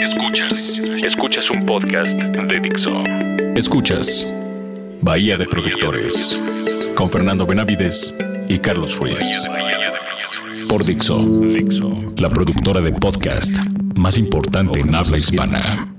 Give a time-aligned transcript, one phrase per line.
[0.00, 0.78] Escuchas.
[1.04, 3.02] Escuchas un podcast de Dixo.
[3.54, 4.32] Escuchas
[5.02, 6.40] Bahía de Productores
[6.94, 8.14] con Fernando Benavides
[8.48, 9.18] y Carlos Ruiz.
[10.70, 11.20] Por Dixo,
[12.16, 13.54] la productora de podcast
[13.94, 15.92] más importante en habla hispana.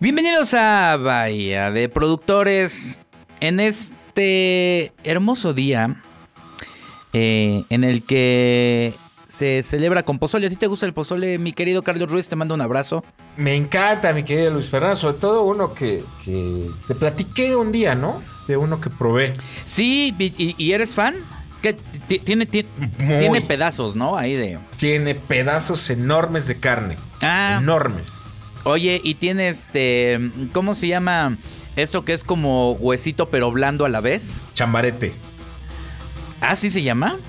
[0.00, 2.98] Bienvenidos a Bahía de Productores
[3.40, 6.02] en este hermoso día
[7.12, 8.94] eh, en el que
[9.26, 10.46] se celebra con pozole.
[10.46, 12.28] ¿A ti te gusta el pozole, mi querido Carlos Ruiz?
[12.28, 13.04] Te mando un abrazo.
[13.36, 17.94] Me encanta, mi querido Luis Fernando, sobre todo uno que, que te platiqué un día,
[17.94, 18.22] ¿no?
[18.46, 19.32] De uno que probé.
[19.64, 21.14] Sí, y, y eres fan.
[21.62, 24.16] Que tiene, tiene, tiene pedazos, ¿no?
[24.16, 24.58] Ahí de.
[24.76, 26.96] Tiene pedazos enormes de carne.
[27.22, 27.58] Ah.
[27.60, 28.24] Enormes.
[28.64, 30.20] Oye, y tiene este.
[30.52, 31.38] ¿Cómo se llama?
[31.76, 34.44] Esto que es como huesito pero blando a la vez.
[34.54, 35.14] Chambarete.
[36.40, 37.18] ¿Ah, sí se llama?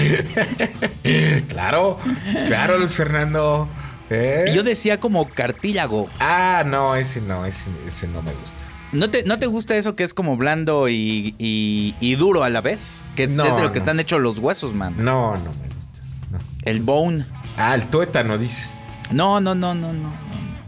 [1.48, 1.98] claro,
[2.46, 3.68] claro, Luis Fernando.
[4.10, 4.50] ¿Eh?
[4.54, 6.08] Yo decía como cartílago.
[6.18, 8.64] Ah, no, ese no, ese, ese no me gusta.
[8.92, 12.48] ¿No te, ¿No te gusta eso que es como blando y, y, y duro a
[12.50, 13.08] la vez?
[13.14, 13.82] Que es, No, es de lo que no.
[13.84, 14.94] están hechos los huesos, man.
[14.96, 16.02] No, no me gusta.
[16.32, 16.38] no.
[16.64, 17.24] El bone.
[17.56, 18.88] Ah, el tuétano, dices.
[19.12, 20.12] No, no, no, no, no.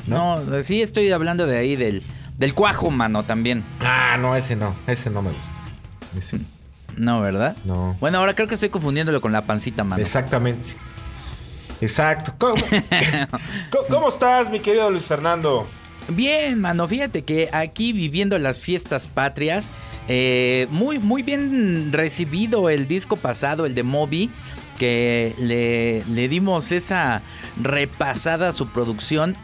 [0.06, 2.02] No, no sí estoy hablando de ahí del,
[2.38, 3.64] del cuajo, mano, también.
[3.80, 5.62] Ah, no, ese no, ese no me gusta.
[6.16, 6.38] Ese-
[6.96, 7.56] No, ¿verdad?
[7.64, 7.96] No.
[8.00, 10.02] Bueno, ahora creo que estoy confundiéndolo con la pancita, mano.
[10.02, 10.70] Exactamente.
[11.80, 12.34] Exacto.
[13.70, 15.66] ¿Cómo, ¿Cómo- estás, mi querido Luis Fernando?
[16.08, 19.70] Bien, mano, fíjate que aquí viviendo las fiestas patrias,
[20.08, 24.28] eh, muy, muy bien recibido el disco pasado, el de Moby,
[24.78, 27.22] que le, le dimos esa
[27.62, 29.36] repasada a su producción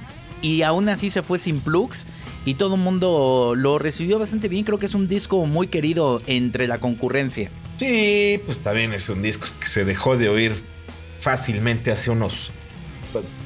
[0.42, 2.06] y aún así se fue sin plugs
[2.44, 4.64] y todo el mundo lo recibió bastante bien.
[4.64, 7.50] Creo que es un disco muy querido entre la concurrencia.
[7.78, 10.54] Sí, pues también es un disco que se dejó de oír
[11.20, 12.50] fácilmente hace unos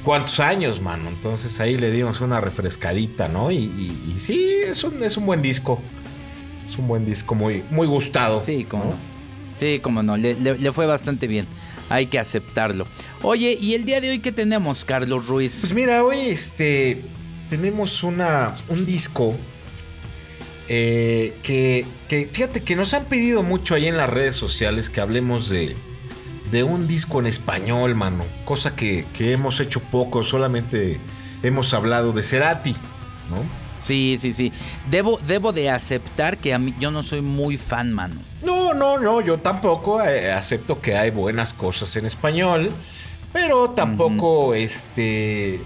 [0.03, 1.09] cuantos años, mano.
[1.09, 3.51] Entonces ahí le dimos una refrescadita, ¿no?
[3.51, 5.81] Y, y- y sí, es un, es un buen disco.
[6.65, 8.41] Es un buen disco muy, muy gustado.
[8.43, 8.89] Sí, como ¿no?
[8.91, 8.95] no.
[9.59, 11.45] Sí, como no, le, le- le fue bastante bien.
[11.89, 12.87] Hay que aceptarlo.
[13.21, 15.57] Oye, ¿y el día de hoy qué tenemos, Carlos Ruiz?
[15.61, 17.01] Pues mira, hoy este
[17.53, 19.35] tenemos una, un disco
[20.67, 25.01] eh, que, que fíjate que nos han pedido mucho ahí en las redes sociales que
[25.01, 25.77] hablemos de,
[26.49, 28.25] de un disco en español, mano.
[28.43, 30.99] Cosa que, que hemos hecho poco, solamente
[31.43, 32.71] hemos hablado de Cerati,
[33.29, 33.43] ¿no?
[33.77, 34.51] Sí, sí, sí.
[34.89, 38.15] Debo, debo de aceptar que a mí yo no soy muy fan, mano.
[38.41, 42.71] No, no, no, yo tampoco eh, acepto que hay buenas cosas en español,
[43.31, 45.61] pero tampoco este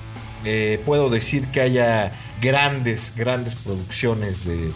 [0.50, 4.72] eh, puedo decir que haya grandes, grandes producciones de,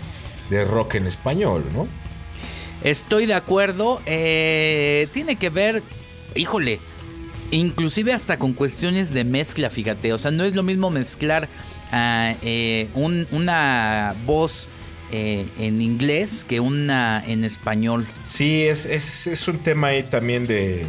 [0.49, 1.87] de rock en español, ¿no?
[2.83, 4.01] Estoy de acuerdo.
[4.05, 5.83] eh, tiene que ver,
[6.35, 6.79] híjole,
[7.51, 10.13] inclusive hasta con cuestiones de mezcla, fíjate.
[10.13, 11.47] O sea, no es lo mismo mezclar
[11.91, 14.67] ah, eh, un- una voz
[15.11, 18.07] eh, en inglés que una en español.
[18.23, 20.85] Sí, es, es, es un tema ahí también de,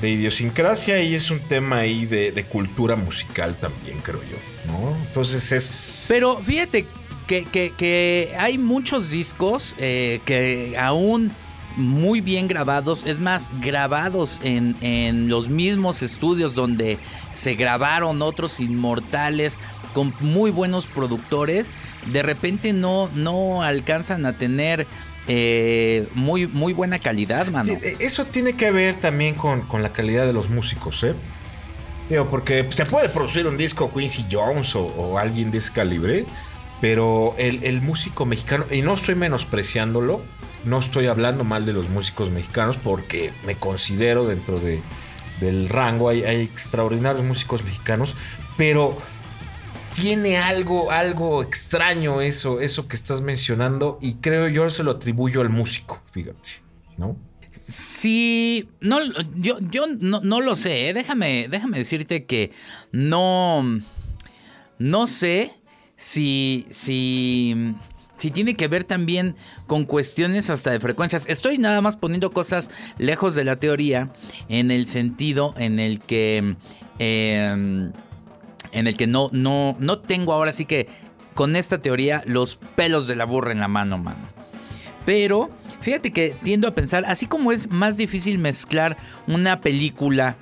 [0.00, 4.36] de idiosincrasia y es un tema ahí de, cultura musical también, creo yo,
[4.72, 4.96] ¿no?
[5.06, 6.06] Entonces es...
[6.08, 6.84] Pero fíjate
[7.26, 11.32] que, que- que hay muchos discos eh, que aún
[11.76, 16.96] muy bien grabados, es más, grabados en, en los mismos estudios donde
[17.32, 19.58] se grabaron otros inmortales
[19.92, 21.74] con muy buenos productores,
[22.12, 24.86] de repente no, no alcanzan a tener
[25.28, 27.72] eh, muy, muy buena calidad, mano.
[27.72, 31.14] Eh, Eso tiene que ver también con, con la calidad de los músicos, ¿eh?
[32.30, 36.24] Porque se puede producir un disco Quincy Jones o, o alguien de ese calibre,
[36.80, 40.20] pero el, el músico mexicano, y no estoy menospreciándolo,
[40.64, 44.80] no estoy hablando mal de los músicos mexicanos porque me considero dentro de,
[45.40, 48.14] del rango, hay, hay extraordinarios músicos mexicanos,
[48.56, 48.96] pero
[49.96, 55.40] tiene algo, algo extraño eso, eso que estás mencionando, y creo yo se lo atribuyo
[55.40, 56.50] al músico, fíjate,
[56.98, 57.16] ¿no?
[57.68, 58.98] Sí, no,
[59.36, 60.94] yo, yo no, no lo sé, ¿eh?
[60.94, 62.52] déjame, déjame decirte que
[62.92, 63.80] no,
[64.78, 65.50] no sé
[65.96, 67.74] si, si,
[68.18, 69.34] si tiene que ver también
[69.66, 71.24] con cuestiones hasta de frecuencias.
[71.26, 74.12] Estoy nada más poniendo cosas lejos de la teoría
[74.48, 76.54] en el sentido en el que,
[77.00, 77.90] eh,
[78.76, 80.86] en el que no, no, no tengo ahora sí que
[81.34, 84.18] con esta teoría los pelos de la burra en la mano, mano.
[85.06, 85.50] Pero
[85.80, 90.36] fíjate que tiendo a pensar, así como es más difícil mezclar una película,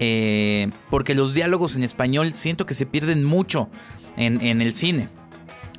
[0.00, 3.68] eh, porque los diálogos en español siento que se pierden mucho
[4.16, 5.08] en, en el cine.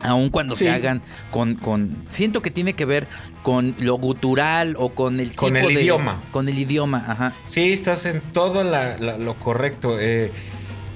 [0.02, 2.06] Aun cuando se hagan con, con.
[2.08, 3.08] Siento que tiene que ver
[3.44, 6.24] con lo gutural o con el con el idioma.
[6.32, 7.34] Con el idioma, ajá.
[7.44, 9.98] Sí, estás en todo lo correcto.
[10.00, 10.32] Eh,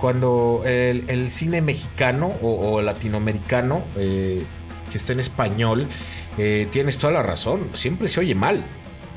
[0.03, 4.43] cuando el, cine mexicano o, latinoamericano eh,
[4.91, 5.87] que está en español,
[6.37, 7.69] eh, tienes toda la razón.
[7.73, 8.65] Siempre se oye mal.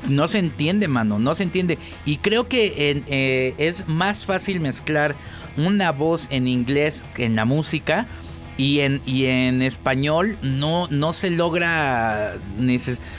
[0.07, 1.77] No se entiende, mano, no se entiende.
[2.05, 3.03] Y creo que
[3.57, 5.13] es más fácil mezclar
[5.57, 8.07] una voz en inglés en la música
[8.55, 12.37] y en, y en español no, no se logra.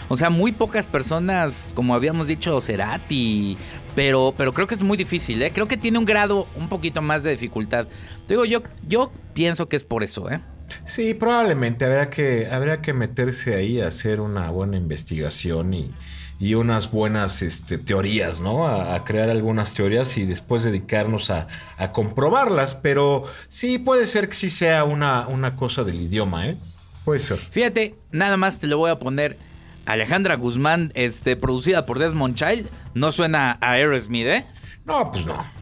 [0.08, 3.58] O sea, muy pocas personas, como habíamos dicho, Cerati.
[3.98, 5.50] Pero, pero creo que es muy difícil, ¿eh?
[5.52, 7.88] Creo que tiene un grado un poquito más de dificultad.
[8.28, 10.40] Digo, yo, yo pienso que es por eso, ¿eh?
[10.86, 15.90] Sí, probablemente habrá que, habría que meterse ahí a hacer una buena investigación y,
[16.38, 18.68] y unas buenas este, teorías, ¿no?
[18.68, 21.48] A, crear algunas teorías y después dedicarnos a,
[21.92, 22.76] comprobarlas.
[22.76, 26.56] Pero sí puede ser que sí sea una, una cosa del idioma, ¿eh?
[27.04, 27.38] Puede ser.
[27.38, 29.38] Fíjate, nada más te lo voy a poner.
[29.88, 34.44] Alejandra Guzmán, este, producida por Desmond Child, no suena a Aerosmith, ¿eh?
[34.84, 35.44] No, pues no.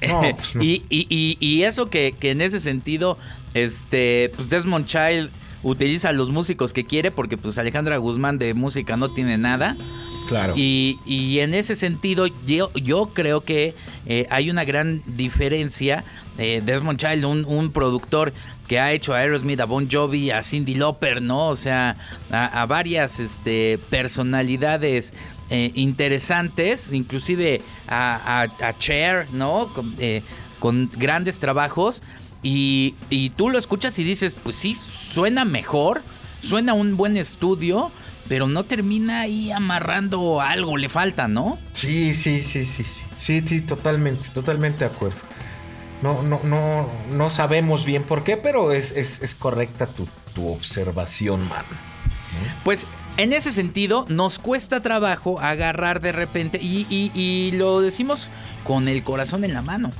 [0.00, 3.16] Pues y, y, y, eso que, que, en ese sentido,
[3.54, 5.30] este, pues Desmond Child
[5.62, 9.78] utiliza los músicos que quiere, porque pues Alejandra Guzmán de música no tiene nada.
[10.28, 10.52] Claro.
[10.56, 13.74] Y, y en ese sentido, yo, yo creo que
[14.04, 16.04] eh, hay una gran diferencia.
[16.38, 18.32] Eh, Desmond Child, un, productor
[18.66, 21.48] que ha hecho a Aerosmith, a Bon Jovi, a Cindy Lauper, ¿no?
[21.48, 21.96] O sea,
[22.30, 25.14] a, varias este, personalidades
[25.50, 29.70] eh, interesantes, inclusive a, a, Cher, ¿no?
[30.58, 32.02] con grandes trabajos.
[32.42, 32.94] Y,
[33.36, 36.02] tú lo escuchas y dices, pues sí, suena mejor,
[36.40, 37.90] suena un buen estudio,
[38.28, 41.58] pero no termina ahí amarrando algo, le falta, ¿no?
[41.72, 45.20] Sí, sí, sí, sí, sí, sí, sí, totalmente, totalmente de acuerdo.
[46.04, 50.06] No, no, no, no sabemos bien por qué, pero es, es, correcta tu,
[50.50, 51.64] observación, man.
[52.62, 52.86] Pues
[53.16, 58.28] en ese sentido, nos cuesta trabajo agarrar de repente, y, y lo decimos
[58.64, 59.92] con el corazón en la mano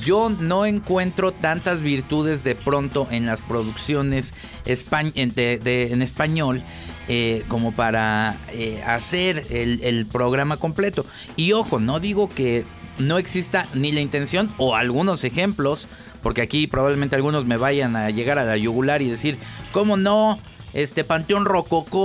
[0.00, 4.34] yo no encuentro tantas virtudes de pronto en las producciones
[4.64, 6.62] en español
[7.08, 11.04] eh, como para eh, hacer el, programa completo.
[11.36, 12.64] Y ojo, no digo que
[12.98, 15.88] no exista ni la intención o algunos ejemplos,
[16.22, 19.38] porque aquí probablemente algunos me vayan a llegar a la yugular y decir,
[19.72, 20.38] ¿cómo no?
[20.72, 22.04] Este Panteón Rococó.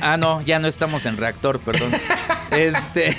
[0.00, 1.90] ah, no, ya no estamos en reactor, perdón.
[2.50, 3.14] Este.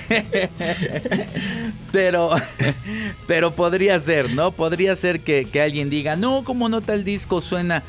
[1.92, 2.32] pero.
[3.28, 4.52] Pero podría ser, ¿no?
[4.54, 7.84] Podría ser que, alguien diga, no, como nota el disco suena.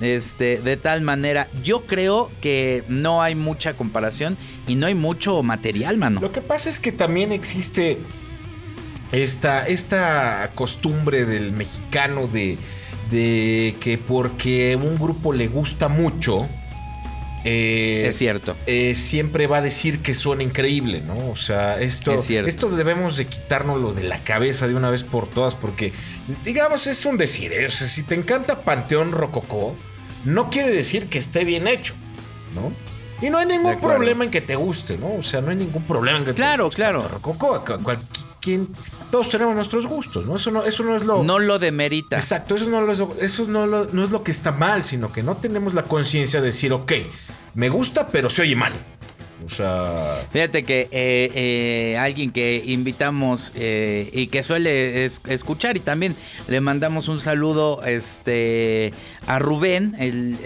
[0.00, 4.36] Este, de tal manera, yo creo que no hay mucha comparación
[4.66, 6.20] y no hay mucho material, mano.
[6.20, 7.98] Lo que pasa es que también existe
[9.12, 12.58] esta, esta costumbre del mexicano de,
[13.10, 16.48] de que porque un grupo le gusta mucho,
[17.44, 18.56] eh, es cierto.
[18.66, 21.30] Eh, siempre va a decir que suena increíble, ¿no?
[21.30, 25.54] O sea, esto, esto debemos de quitárnoslo de la cabeza de una vez por todas,
[25.54, 25.92] porque,
[26.42, 27.66] digamos, es un decir, ¿eh?
[27.66, 29.76] o sea, si te encanta Panteón Rococó,
[30.24, 31.94] no quiere decir que esté bien hecho,
[32.54, 32.72] ¿no?
[33.20, 35.14] Y no hay ningún problema en que te guste, ¿no?
[35.14, 37.14] O sea, no hay ningún problema en que claro, te Claro, claro.
[37.14, 37.62] Rococó,
[39.10, 40.36] todos tenemos nuestros gustos, ¿no?
[40.36, 41.22] Eso no, eso no es lo.
[41.22, 42.16] No lo demerita.
[42.16, 45.74] Exacto, eso no, eso no, no es lo que está mal, sino que no tenemos
[45.74, 46.92] la conciencia de decir, ok,
[47.54, 48.72] me gusta, pero se oye mal.
[49.44, 50.24] O sea.
[50.32, 56.16] Fíjate que eh, eh, alguien que invitamos eh, y que suele escuchar y también
[56.48, 58.92] le mandamos un saludo este,
[59.26, 60.38] a Rubén, el,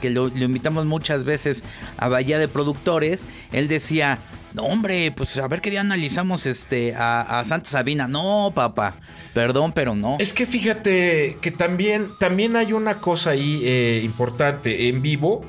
[0.00, 1.64] que lo, invitamos muchas veces
[1.96, 3.26] a Bahía de Productores.
[3.52, 4.18] Él decía.
[4.54, 8.08] No, hombre, pues a ver qué día analizamos este a, Santa Sabina.
[8.08, 8.96] No, papá.
[9.34, 10.16] Perdón, pero no.
[10.18, 14.88] Es que fíjate que también, también hay una cosa ahí importante.
[14.88, 15.44] En vivo,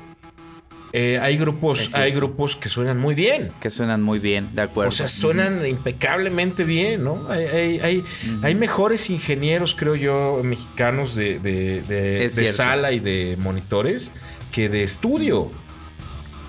[0.97, 3.51] eh, hay grupos, hay grupos que suenan muy bien.
[3.59, 4.88] Que suenan muy bien, de acuerdo.
[4.88, 7.29] O sea, suenan impecablemente bien, ¿no?
[7.29, 8.03] Hay,
[8.41, 14.13] hay, mejores ingenieros, creo yo, mexicanos de, de, sala y de monitores
[14.53, 15.51] que de estudio.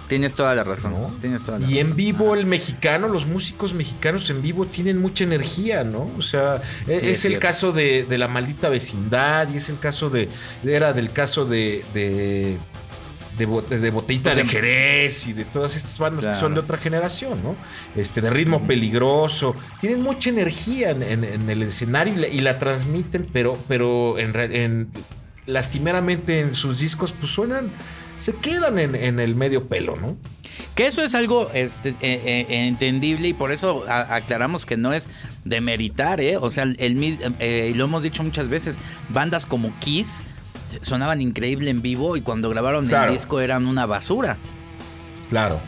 [0.08, 1.18] Tienes toda la razón.
[1.20, 5.84] Tienes toda y en vivo el mexicano, los músicos mexicanos en vivo tienen mucha energía,
[5.84, 6.10] ¿no?
[6.16, 10.28] O sea, e, es, el caso de, la maldita vecindad y es el caso de,
[10.64, 11.84] era del caso de
[13.36, 13.46] de,
[13.80, 17.56] de, Botellita de Jerez y de todas estas bandas que son de otra generación, ¿no?
[17.94, 19.54] Este, de ritmo peligroso.
[19.78, 24.88] Tienen mucha energía en, el escenario y la, transmiten, pero, pero en,
[25.46, 27.70] lastimeramente en sus discos, pues suenan,
[28.16, 30.16] se quedan en, el medio pelo, ¿no?
[30.74, 35.10] Que eso es algo este, eh, eh, entendible y por eso aclaramos que no es
[35.44, 36.36] de meritar, ¿eh?
[36.36, 40.24] O sea, el, eh, lo hemos dicho muchas veces, bandas como Kiss
[40.80, 44.36] sonaban increíble en vivo y cuando grabaron el disco eran una basura.
[45.28, 45.60] Claro.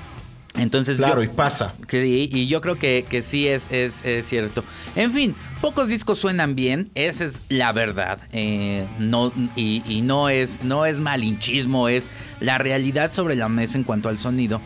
[0.58, 1.74] Entonces, claro, y pasa.
[1.92, 4.64] y yo creo que, que sí es, es, cierto.
[4.96, 8.18] En fin, pocos discos suenan bien, esa es la verdad.
[8.32, 12.10] Eh, no, y, no, es, no es malinchismo, es
[12.40, 14.60] la realidad sobre la mesa en cuanto al sonido.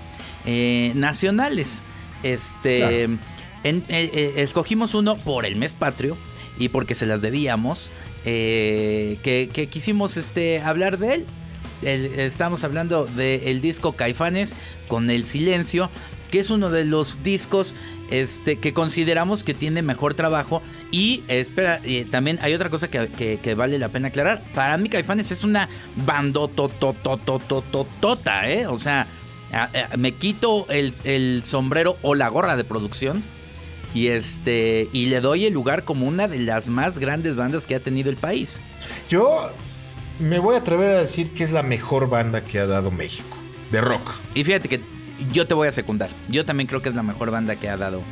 [0.46, 1.82] Eh, nacionales.
[2.22, 3.08] Este.
[3.64, 6.16] Eh, escogimos uno por el mes patrio
[6.58, 7.90] y porque se las debíamos.
[8.24, 11.26] que, que, quisimos este, hablar de él
[11.82, 14.56] estamos hablando del disco Caifanes
[14.88, 15.88] con El Silencio,
[16.30, 17.76] que es uno de los discos
[18.10, 20.62] este, que consideramos que tiene mejor trabajo.
[20.90, 24.42] Y espera, también hay otra cosa que, vale la pena aclarar.
[24.54, 25.68] Para mí Caifanes es una
[26.06, 28.66] bandotototototota, ¿eh?
[28.66, 29.06] O sea,
[29.96, 33.22] me quito el, el sombrero o la gorra de producción
[33.94, 37.74] y este y le doy el lugar como una de las más grandes bandas que
[37.74, 38.62] ha tenido el país.
[39.08, 39.50] Yo
[40.18, 43.36] me voy a atrever a decir que es la mejor banda que ha dado México,
[43.70, 44.14] de rock.
[44.34, 44.80] Y fíjate que
[45.32, 46.10] yo te voy a secundar.
[46.28, 48.02] Yo también creo que es la mejor banda que ha dado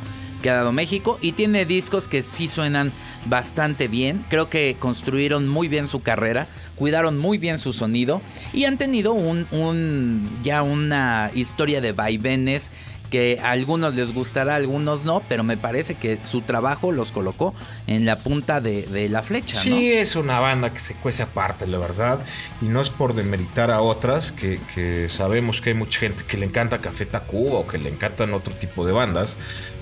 [0.41, 2.91] que ha dado México y tiene discos que sí suenan
[3.25, 4.25] bastante bien.
[4.29, 9.13] Creo que construyeron muy bien su carrera, cuidaron muy bien su sonido y han tenido
[9.13, 12.71] un, un ya una historia de vaivenes
[13.11, 17.11] que a algunos les gustará, a algunos no, pero me parece que su trabajo los
[17.11, 17.53] colocó
[17.85, 19.59] en la punta de, la flecha.
[19.59, 22.21] Sí, es una banda que se cuece aparte, la verdad,
[22.61, 26.45] y no es por demeritar a otras, que, sabemos que hay mucha gente que le
[26.45, 29.37] encanta Café Tacuba o que le encantan otro tipo de bandas,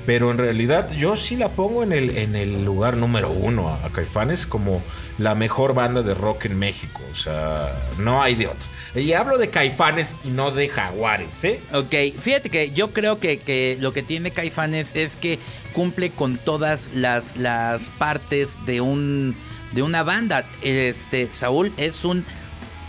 [0.10, 3.92] pero en realidad yo sí la pongo en el, en el lugar número uno a,
[3.92, 4.82] Caifanes como
[5.20, 8.68] la mejor banda de rock en México, o sea, no hay de otro.
[8.96, 11.62] Y hablo de caifanes y no de jaguares, ¿eh?
[11.72, 15.38] Ok, fíjate que yo creo que, lo que tiene caifanes es que
[15.74, 19.36] cumple con todas las, las partes de, un,
[19.74, 20.44] de una banda.
[20.64, 22.26] Este, Saúl es un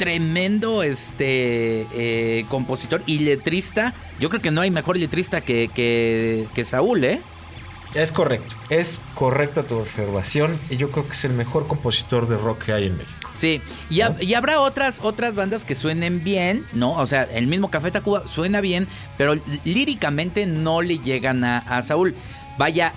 [0.01, 3.93] tremendo este, eh, compositor y letrista.
[4.19, 7.21] Yo creo que no hay mejor letrista que, que, que Saúl, ¿eh?
[7.95, 12.39] Es correcto, es correcta tu observación y yo creo que es el mejor compositor de
[12.39, 13.31] rock que hay en México.
[13.35, 16.93] Sí, y, habrá otras, otras bandas que suenen bien, ¿no?
[16.93, 18.89] O sea, el mismo Café Tacuba suena bien,
[19.19, 22.15] pero líricamente no le llegan a, Saúl.
[22.59, 22.95] Vaya,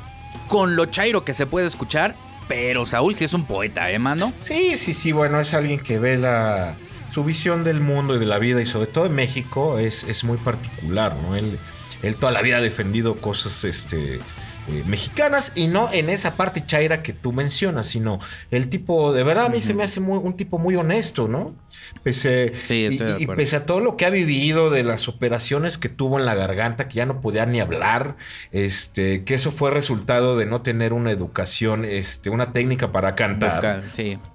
[0.48, 2.16] con lo chairo que se puede escuchar,
[2.48, 4.32] pero Saúl sí es un poeta, ¿eh, mano?
[4.40, 6.76] Sí, sí, sí, bueno, es alguien que ve la,
[7.14, 10.24] su visión del mundo y de la vida y sobre todo en México es, es
[10.24, 11.36] muy particular, ¿no?
[11.36, 11.60] Él,
[12.02, 14.20] él toda la vida ha defendido cosas, este
[14.68, 19.24] eh, mexicanas y no en esa parte chaira que tú mencionas, sino el tipo, de
[19.24, 21.54] verdad a mí se me hace un tipo muy honesto, ¿no?
[22.02, 26.26] Pese, y, pese a todo lo que ha vivido de las operaciones que tuvo en
[26.26, 28.16] la garganta, que ya no podía ni hablar,
[28.52, 33.84] este, que eso fue resultado de no tener una educación, este, una técnica para cantar,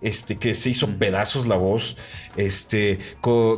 [0.03, 1.97] este, que se hizo pedazos la voz,
[2.37, 2.99] este,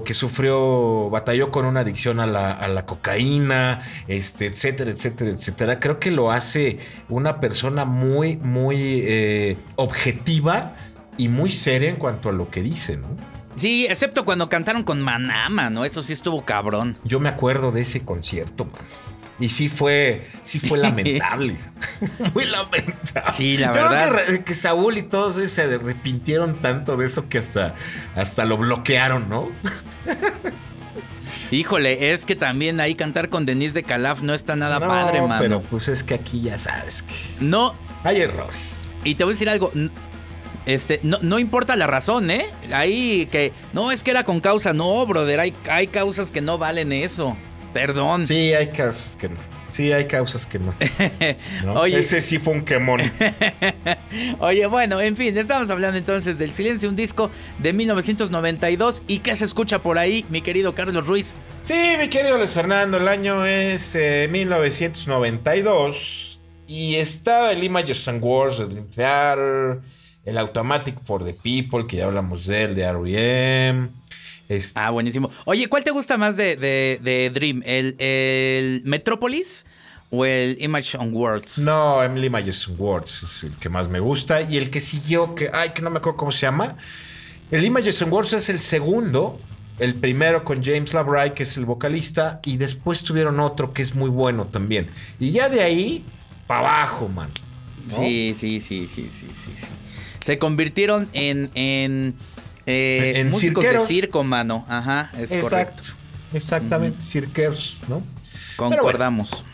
[0.05, 5.81] que sufrió, batalló con una adicción a la, a la cocaína, este, etcétera, etcétera, etcétera.
[5.81, 6.60] Creo que lo hace
[7.09, 10.75] una persona muy, muy eh, objetiva
[11.17, 13.09] y muy seria en cuanto a lo que dice, ¿no?
[13.57, 15.85] Sí, excepto cuando cantaron con Manama, ¿no?
[15.85, 16.97] Eso sí estuvo cabrón.
[17.05, 18.81] Yo me acuerdo de ese concierto, man.
[19.38, 21.57] Y sí fue, sí fue lamentable.
[22.35, 23.33] Muy lamentable.
[23.35, 24.25] Sí, la verdad.
[24.26, 27.75] Que, que, Saúl y todos se arrepintieron tanto de eso que hasta,
[28.14, 29.49] hasta lo bloquearon, ¿no?
[31.50, 35.40] Híjole, es que también ahí cantar con Denise de Calaf no está nada padre, mano.
[35.40, 37.14] Pero pues es que aquí ya sabes que.
[37.40, 37.75] No.
[38.04, 38.88] Hay errores.
[39.04, 39.73] Y te voy a decir algo.
[40.66, 42.47] Este, no, no, importa la razón, ¿eh?
[42.73, 43.52] Ahí que.
[43.73, 44.73] No, es que era con causa.
[44.73, 45.40] No, brother.
[45.40, 47.37] Hay, hay causas que no valen eso.
[47.73, 48.26] Perdón.
[48.26, 49.60] Sí, hay causas que no.
[49.71, 50.75] Sí, hay causas que no.
[51.75, 53.00] Oye, Ese sí fue un quemón.
[54.41, 59.05] Oye, bueno, en fin, estamos hablando entonces del Silencio, un disco de 1992.
[59.07, 61.39] ¿Y qué se escucha por ahí, mi querido Carlos Ruiz?
[61.62, 63.97] Sí, mi querido Luis Fernando, el año es
[64.31, 65.95] 1992.
[65.95, 69.81] Eh, y estaba el Images and Wars de Dream Theater,
[70.25, 74.00] el Automatic for the People, que ya hablamos de él, de R.E.M.
[74.75, 75.30] Ah, buenísimo.
[75.45, 77.62] Oye, ¿cuál te gusta más de, Dream?
[77.64, 79.66] ¿El, ¿El, Metropolis
[80.11, 81.59] o el Image on Words?
[81.59, 84.42] No, el Images on Words es el que más me gusta.
[84.42, 86.76] Y el que siguió, que, ay, que no me acuerdo cómo se llama.
[87.50, 89.40] El Images on Words es el segundo.
[89.78, 92.40] El primero con James Labrie, que es el vocalista.
[92.45, 94.88] Y después tuvieron otro que es muy bueno también.
[95.21, 96.04] Y ya de ahí,
[96.47, 97.30] para abajo, man.
[97.88, 99.66] Sí, sí, sí, sí, sí, sí, sí.
[100.21, 102.14] Se convirtieron en, en
[102.71, 104.65] eh, en músicos de circo, mano.
[104.69, 105.89] Ajá, es Exacto.
[106.33, 108.03] Exactamente, cirqueros, ¿no?
[108.57, 109.45] Concordamos.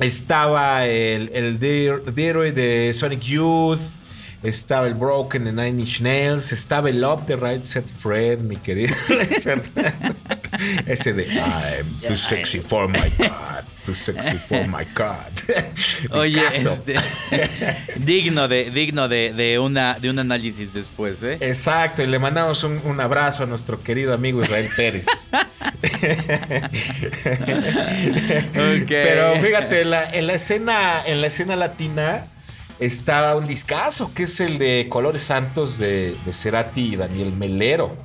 [0.00, 3.80] estaba el, el de Sonic Youth.
[4.44, 8.56] estaba el Broken de Nine Inch Nails, estaba el Up the Right Set Fred, mi
[8.56, 8.94] querido.
[10.86, 13.53] Ese de I'm too sexy for my God,
[13.84, 15.32] too sexy for my God.
[16.10, 16.94] Oye, este,
[17.96, 21.38] digno de digno de, de, una de un análisis después, ¿eh?
[21.40, 25.06] Exacto, y le mandamos un, un abrazo a nuestro querido amigo Israel Pérez.
[28.88, 32.26] Pero fíjate, en la, en la escena en la escena latina
[32.78, 37.96] estaba un discazo que es el de Colores Santos de, de Cerati y Daniel Melero.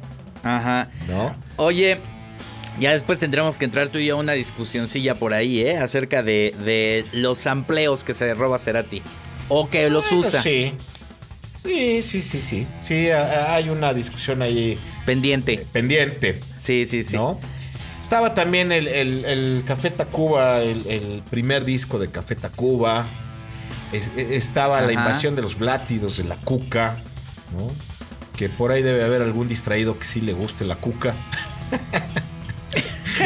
[0.43, 0.89] Ajá.
[1.07, 1.35] ¿No?
[1.57, 1.99] Oye,
[2.79, 5.77] ya después tendremos que entrar tú y yo a una discusioncilla por ahí, ¿eh?
[5.77, 9.01] Acerca de, de los amplios que se roba Cerati.
[9.49, 10.41] O que los usa.
[10.41, 10.73] Sí.
[11.61, 12.67] Sí, sí, sí, sí.
[12.79, 14.79] Sí, hay una discusión ahí.
[15.05, 15.53] Pendiente.
[15.53, 16.39] Eh, pendiente.
[16.59, 17.17] Sí, sí, sí.
[17.17, 17.37] ¿no?
[18.01, 23.05] Estaba también el, el, Café Tacuba, el, el, primer disco de Café Tacuba.
[23.91, 26.97] E, estaba la invasión de los blátidos de la cuca,
[27.51, 27.69] ¿no?
[28.37, 31.13] Que por ahí debe haber algún distraído que sí le guste la cuca.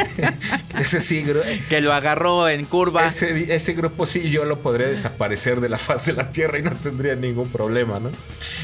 [0.79, 1.25] ese sí,
[1.69, 3.07] que lo agarró en curva.
[3.07, 6.71] Ese, grupo sí, yo lo podría desaparecer de la faz de la tierra y no
[6.71, 8.12] tendría ningún problema, ¿no?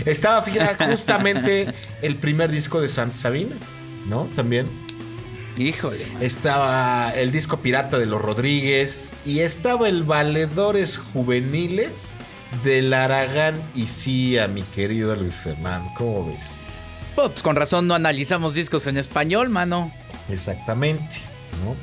[0.06, 1.68] Estaba, fíjate, justamente
[2.02, 3.56] el primer disco de Santa Sabina,
[4.08, 4.30] ¿no?
[4.36, 4.68] También.
[5.58, 6.06] Híjole.
[6.22, 12.16] Estaba el disco pirata de los Rodríguez y estaba el Valedores Juveniles
[12.64, 15.92] del Aragán y Cia, mi querido Luis Fernando.
[15.98, 16.62] ¿Cómo ves?
[17.16, 19.92] Pues con razón no analizamos discos en español, mano.
[20.30, 21.18] Exactamente.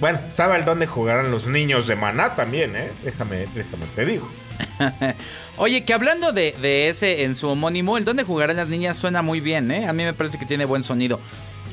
[0.00, 2.92] Bueno, estaba el donde jugaran los niños de Maná también, ¿eh?
[3.04, 4.30] Déjame, déjame te digo.
[5.56, 9.40] Oye, que hablando de, ese en su homónimo, el donde jugarán las niñas suena muy
[9.40, 9.86] bien, ¿eh?
[9.86, 11.20] A mí me parece que tiene buen sonido.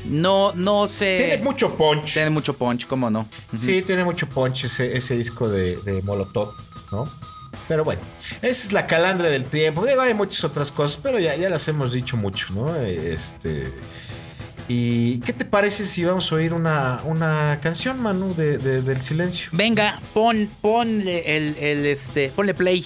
[0.06, 1.18] No, no sé.
[1.18, 2.14] Tiene mucho punch.
[2.14, 3.28] Tiene mucho punch, ¿cómo no?
[3.58, 6.54] Sí, tiene mucho punch ese, ese disco de, de, Molotov,
[6.92, 7.10] ¿no?
[7.68, 8.02] Pero bueno,
[8.42, 9.86] esa es la calandra del tiempo.
[9.86, 12.76] Digo, hay muchas otras cosas, pero ya, ya las hemos dicho mucho, ¿no?
[12.76, 13.72] Este.
[14.68, 19.50] ¿Y qué te parece si vamos a oír una, una canción, Manu, de, del silencio?
[19.52, 22.86] Venga, pon, ponle el, el, este, ponle play.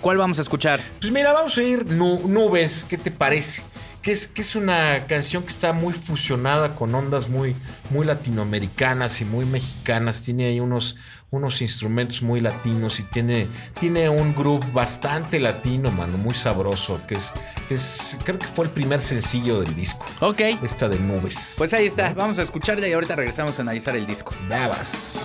[0.00, 0.80] ¿Cuál vamos a escuchar?
[1.00, 3.62] Pues mira, vamos a oír Nubes, ¿qué te parece?
[4.02, 7.54] Que es, que es una canción que está muy fusionada con ondas muy,
[7.90, 10.22] muy latinoamericanas y muy mexicanas.
[10.22, 10.96] Tiene ahí unos,
[11.30, 13.46] unos instrumentos muy latinos y tiene,
[13.78, 17.32] tiene un groove bastante latino, mano, muy sabroso, que es,
[17.68, 20.06] es, creo que fue el primer sencillo del disco.
[20.20, 20.40] Ok.
[20.62, 21.54] Esta de nubes.
[21.58, 24.34] Pues ahí está, vamos a escucharla y ahorita regresamos a analizar el disco.
[24.48, 25.24] Babas.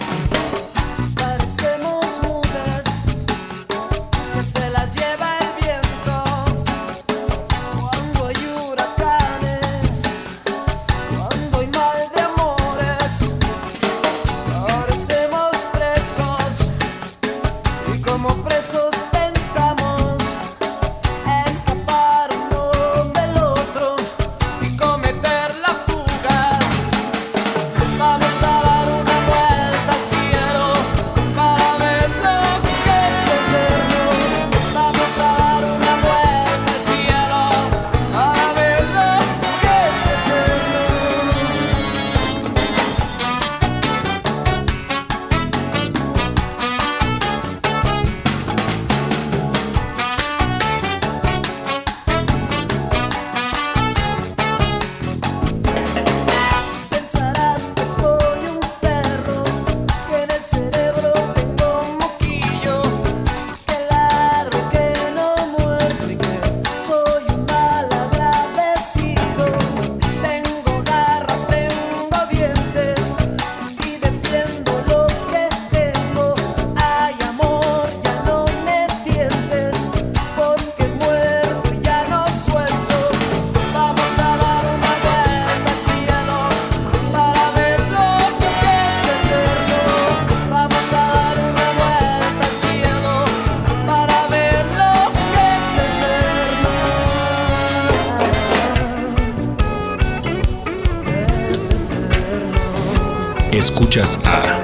[104.26, 104.62] A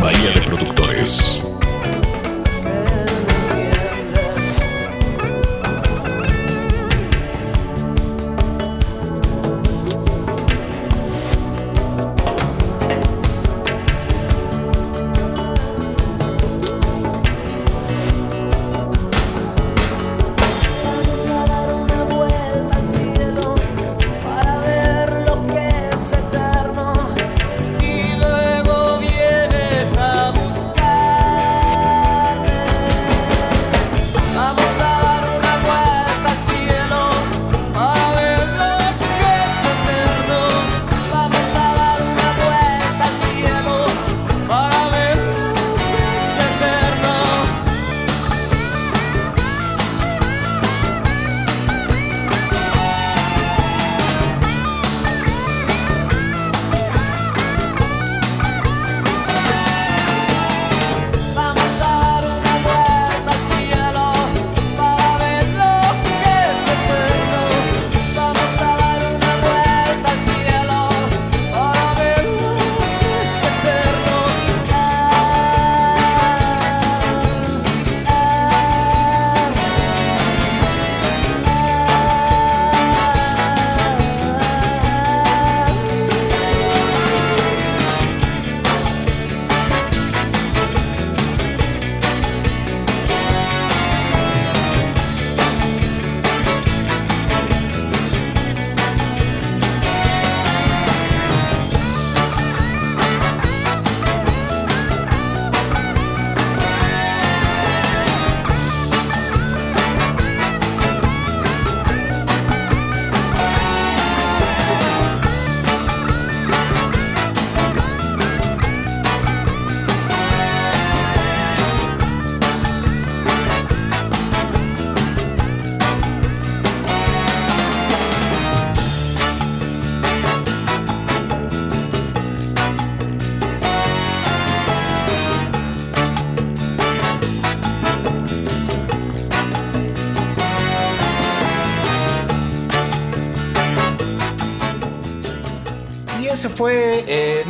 [0.00, 1.39] Bahía de Productores.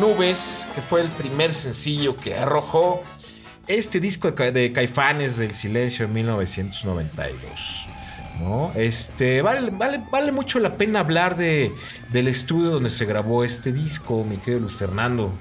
[0.01, 3.05] Nubes, que fue el primer sencillo que arrojó
[3.67, 7.87] este disco de, Caifanes del Silencio en 1992.
[8.41, 8.73] ¿no?
[8.75, 11.73] Este, vale, vale, vale mucho la pena hablar de,
[12.11, 15.33] del estudio donde se grabó este disco, mi querido Luis Fernando.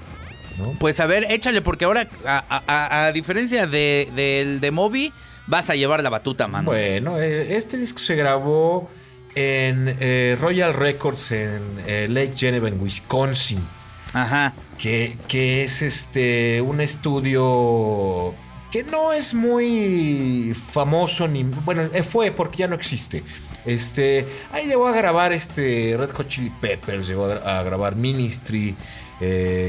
[0.77, 5.13] Pues a ver, échale, porque ahora, a, diferencia del de, de Moby,
[5.47, 6.65] vas a llevar la batuta, mano.
[6.65, 8.89] Bueno, eh, este disco se grabó
[9.35, 13.78] en eh, Royal Records en eh, Lake Geneva, en Wisconsin.
[14.13, 14.53] Ajá.
[14.77, 18.33] Que, que es este un estudio
[18.71, 23.23] que no es muy famoso ni bueno fue porque ya no existe
[23.65, 28.75] este ahí llegó a grabar este Red Hot Chili Peppers llegó a, grabar Ministry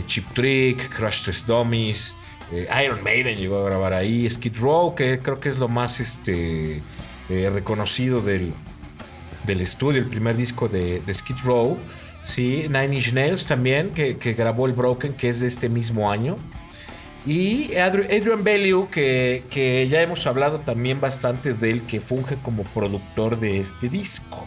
[0.06, 2.14] Chip Trick Crash Test Dummies
[2.52, 6.82] Iron Maiden llegó a grabar ahí Skid Row que creo que es lo más este
[7.28, 8.52] reconocido del
[9.46, 11.78] del estudio, el primer disco de, Skid Row.
[12.22, 16.36] Sí, Nine Inch Nails también, que, grabó el Broken, que es de este mismo año.
[17.26, 22.64] Y Adrian Bellew, que, que, ya hemos hablado también bastante de él, que funge como
[22.64, 24.46] productor de este disco.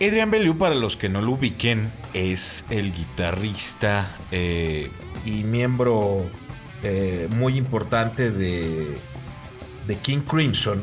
[0.00, 4.90] Adrian Bellew, para los que no lo ubiquen, es el guitarrista eh,
[5.26, 6.24] y miembro
[6.82, 8.96] eh, muy importante de,
[9.86, 10.82] de King Crimson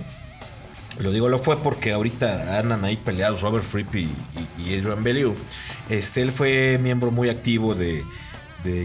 [0.99, 4.09] lo digo, lo fue porque ahorita andan ahí peleados Robert Fripp y,
[4.59, 5.35] Adrian Bellew.
[5.89, 8.03] Este, él fue miembro muy activo de,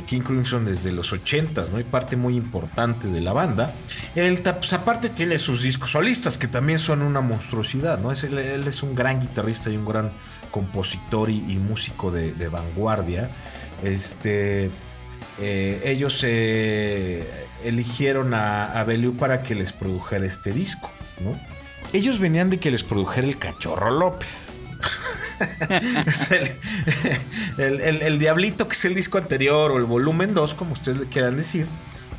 [0.06, 1.80] King Crimson desde los 80s, ¿no?
[1.80, 3.74] Y parte muy importante de la banda.
[4.14, 8.12] Él, pues, aparte, tiene sus discos solistas, que también son una monstruosidad, ¿no?
[8.12, 10.12] Es, él, es un gran guitarrista y un gran
[10.52, 13.30] compositor y, músico de, vanguardia.
[13.82, 14.70] Este.
[15.40, 17.26] Eh, ellos eh,
[17.64, 21.51] eligieron a, a Bellew para que les produjera este disco, ¿no?
[21.92, 24.52] Ellos venían de que les produjera el cachorro López.
[27.58, 31.36] el, Diablito, que es el disco anterior, o el volumen 2, como ustedes le quieran
[31.36, 31.66] decir.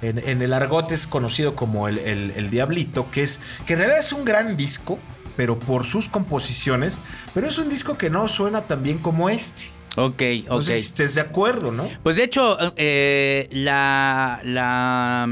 [0.01, 3.39] En, el argot es conocido como el, Diablito, que es.
[3.65, 4.99] que en realidad es un gran disco,
[5.37, 6.99] pero por sus composiciones.
[7.33, 9.63] Pero es un disco que no suena tan bien como este.
[9.95, 10.61] Ok, ok.
[10.61, 11.87] Si estés de acuerdo, ¿no?
[12.03, 15.27] Pues de hecho, eh, la, la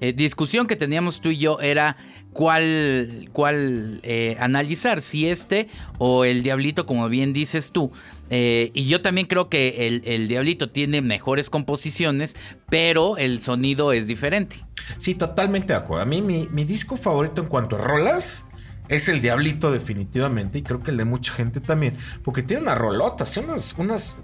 [0.00, 1.96] eh, discusión que teníamos tú y yo era
[2.32, 7.90] cuál, cuál eh, analizar, si este o el Diablito, como bien dices tú.
[8.30, 12.36] Eh, y yo también creo que el, Diablito tiene mejores composiciones,
[12.68, 14.64] pero el sonido es diferente.
[14.98, 16.02] Sí, totalmente de acuerdo.
[16.02, 18.46] A mí mi, disco favorito en cuanto a rolas
[18.88, 22.74] es el Diablito definitivamente y creo que el de mucha gente también, porque tiene una
[22.74, 24.18] rolota, unas, unas,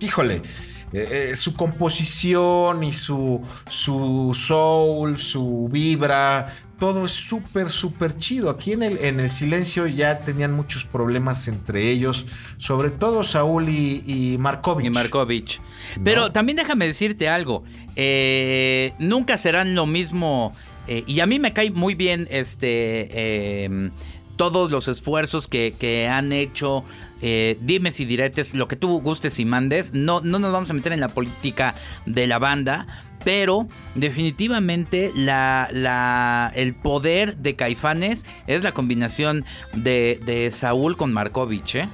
[0.00, 0.42] híjole,
[0.92, 8.50] eh, su composición y su, su soul, su vibra, todo es súper, súper chido.
[8.50, 13.68] Aquí en el, en el silencio ya tenían muchos problemas entre ellos, sobre todo Saúl
[13.68, 14.86] y, y Markovich.
[14.86, 15.60] Y Markovich.
[16.04, 17.64] Pero también déjame decirte algo,
[17.96, 20.54] eh, nunca serán lo mismo,
[20.86, 23.64] eh, y a mí me cae muy bien este...
[23.64, 23.90] Em,
[24.38, 26.84] todos los esfuerzos que, han hecho,
[27.22, 28.18] eh, dimes y
[28.54, 29.92] lo que tú gustes y mandes.
[29.94, 31.74] No, no nos vamos a meter en la política
[32.06, 32.86] de la banda,
[33.24, 41.88] pero definitivamente el poder de Caifanes es la combinación de, Saúl con Markovich, ¿eh?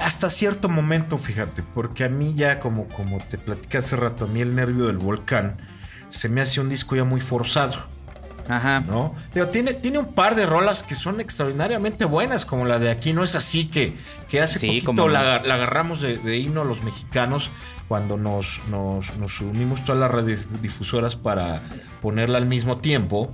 [0.00, 4.28] Hasta cierto momento, fíjate, porque a mí ya, como, como te platicé hace rato, a
[4.28, 5.56] mí el nervio del volcán
[6.08, 7.86] se me hace un disco ya muy forzado.
[8.50, 8.80] Ajá.
[8.80, 9.14] ¿No?
[9.32, 13.12] Pero tiene, tiene un par de rolas que son extraordinariamente buenas, como la de aquí
[13.12, 13.94] no es así, que,
[14.28, 17.50] que hace poquito la, agarramos de, de, himno los mexicanos
[17.88, 21.62] cuando nos, nos, nos unimos todas las radiodifusoras para
[22.02, 23.30] ponerla al mismo tiempo.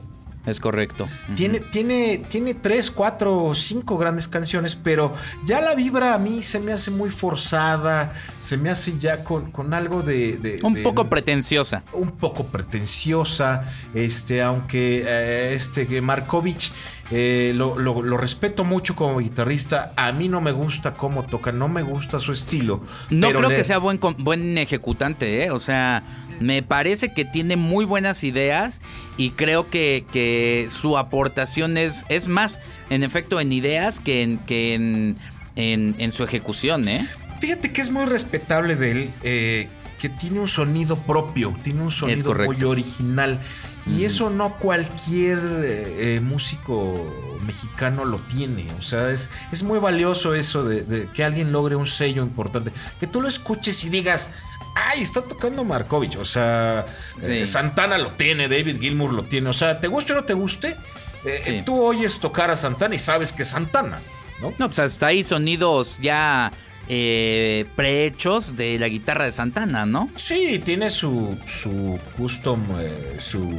[0.46, 1.08] Es correcto.
[1.34, 5.12] Tiene, tiene, tiene tres, cuatro, cinco grandes canciones, pero
[5.44, 9.50] ya la vibra a mí se me hace muy forzada, se me hace ya con,
[9.50, 11.82] con algo de, Un poco pretenciosa.
[11.92, 16.72] Un poco pretenciosa, este, aunque eh, este Markovich
[17.10, 19.92] eh, lo, respeto mucho como guitarrista.
[19.96, 22.82] A mí no me gusta cómo toca, no me gusta su estilo.
[23.10, 25.50] No creo que sea buen, buen ejecutante, ¿eh?
[25.50, 28.82] O sea, me parece que tiene muy buenas ideas
[29.16, 32.58] y creo que, que su aportación es, es más,
[32.90, 35.16] en efecto, en ideas que en, que en,
[35.56, 37.06] en, su ejecución, ¿eh?
[37.40, 39.68] Fíjate que es muy respetable de él, eh,
[39.98, 43.40] que tiene un sonido propio, tiene un sonido muy original.
[43.86, 48.66] Y eso no cualquier eh, músico mexicano lo tiene.
[48.78, 52.72] O sea, es, es muy valioso eso de, que alguien logre un sello importante.
[52.98, 54.32] Que tú lo escuches y digas,
[54.76, 56.16] ay, está tocando Markovich.
[56.16, 56.86] O sea,
[57.22, 59.48] eh, Santana lo tiene, David Gilmour lo tiene.
[59.48, 60.76] O sea, te guste o no te guste,
[61.24, 63.98] eh, tú oyes tocar a Santana y sabes que es Santana,
[64.40, 64.52] ¿no?
[64.58, 66.52] No, pues hasta ahí sonidos ya
[66.88, 70.08] eh, prehechos de la guitarra de Santana, ¿no?
[70.14, 73.58] Sí, tiene su, su custom, eh, su,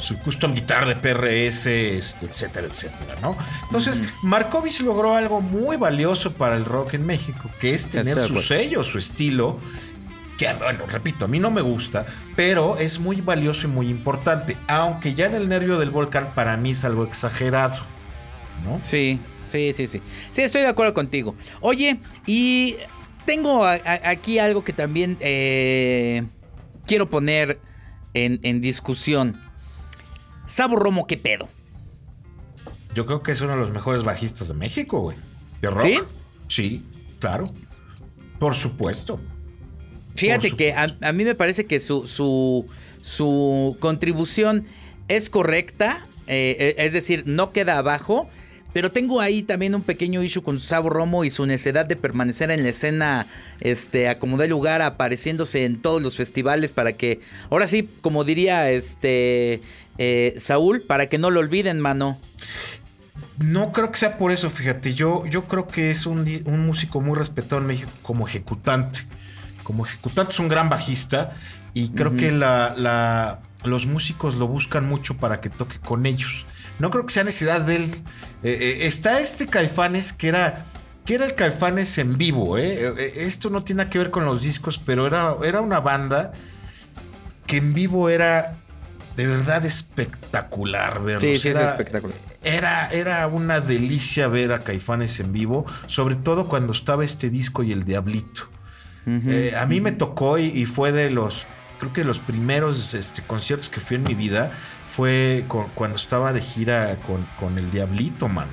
[0.00, 3.36] su custom guitar de PRS, este, etcétera, etcétera, ¿no?
[3.64, 8.40] Entonces, Markovich logró algo muy valioso para el rock en México, que es tener su
[8.40, 9.60] sello, su estilo,
[10.38, 14.56] que, bueno, repito, a mí no me gusta, pero es muy valioso y muy importante,
[14.68, 17.76] aunque ya en el nervio del volcán para mí es algo exagerado,
[18.64, 18.80] ¿no?
[18.82, 20.02] Sí, Sí, sí, sí.
[20.30, 21.34] Sí, estoy de acuerdo contigo.
[21.60, 22.76] Oye, y
[23.24, 26.24] tengo aquí algo que también eh,
[26.86, 27.58] quiero poner
[28.14, 29.40] en, discusión.
[30.46, 31.48] Sabo Romo, ¿qué pedo?
[32.94, 35.16] Yo creo que es uno de los mejores bajistas de México, güey.
[35.60, 35.84] ¿De rock?
[35.84, 35.98] ¿Sí?
[36.48, 36.86] Sí,
[37.18, 37.50] claro.
[38.38, 39.20] Por supuesto.
[40.18, 42.06] Fíjate que a, mí me parece que su,
[43.02, 44.64] su, contribución
[45.08, 46.06] es correcta.
[46.26, 48.28] Eh, es decir, no queda abajo.
[48.72, 52.50] Pero tengo ahí también un pequeño issue con Sabo Romo y su necesidad de permanecer
[52.50, 53.26] en la escena,
[53.60, 58.24] este, a como de lugar, apareciéndose en todos los festivales para que, ahora sí, como
[58.24, 59.62] diría este
[59.96, 62.20] eh, Saúl, para que no lo olviden, mano.
[63.38, 64.94] No creo que sea por eso, fíjate.
[64.94, 66.24] Yo, yo creo que es un,
[66.66, 69.00] músico muy respetado en México como ejecutante.
[69.68, 71.34] Como ejecutante es un gran bajista
[71.74, 76.46] y creo que la, los músicos lo buscan mucho para que toque con ellos.
[76.78, 77.90] No creo que sea necesidad de él.
[78.42, 80.64] Eh, eh, está este Caifanes que era,
[81.04, 82.56] que era el Caifanes en vivo.
[82.56, 83.12] Eh.
[83.16, 86.32] Esto no tiene que ver con los discos, pero era, era una banda
[87.44, 88.56] que en vivo era
[89.16, 91.20] de verdad espectacular verlos.
[91.20, 92.16] Sí, sí, es espectacular.
[92.42, 97.62] Era, era una delicia ver a Caifanes en vivo, sobre todo cuando estaba este disco
[97.62, 98.48] y el Diablito.
[99.56, 101.46] A mí me tocó y, fue de los,
[101.78, 104.52] creo que los primeros este, conciertos que fui en mi vida
[104.84, 105.44] fue
[105.74, 106.98] cuando estaba de gira
[107.38, 108.48] con, el Diablito, man.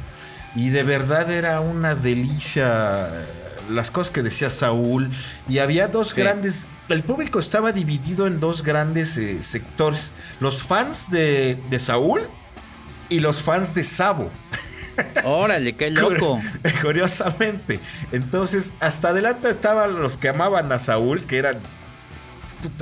[0.55, 3.25] Y de verdad era una delicia eh,
[3.69, 5.11] las cosas que decía Saúl.
[5.49, 6.67] Y había dos grandes.
[6.87, 12.21] El público estaba dividido en dos grandes eh, sectores: los fans de, Saúl
[13.09, 14.31] y los fans de Sabo.
[15.23, 16.41] Órale, qué loco.
[16.81, 17.79] Curiosamente.
[18.12, 21.60] Entonces, hasta adelante estaban los que amaban a Saúl, que eran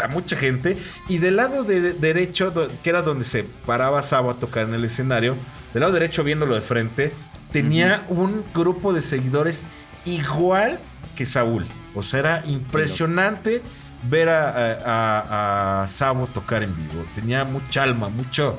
[0.10, 0.78] mucha gente.
[1.08, 5.36] Y del lado derecho, que era donde se paraba Sabo a tocar en el escenario,
[5.73, 7.13] del lado derecho, viéndolo de frente,
[7.52, 9.63] tenía un grupo de seguidores
[10.06, 10.80] igual
[11.15, 11.65] que Saúl.
[11.95, 13.62] O sea, era impresionante
[14.10, 17.06] ver a, a, Sabo tocar en vivo.
[17.13, 18.58] Tenía mucha alma, mucho.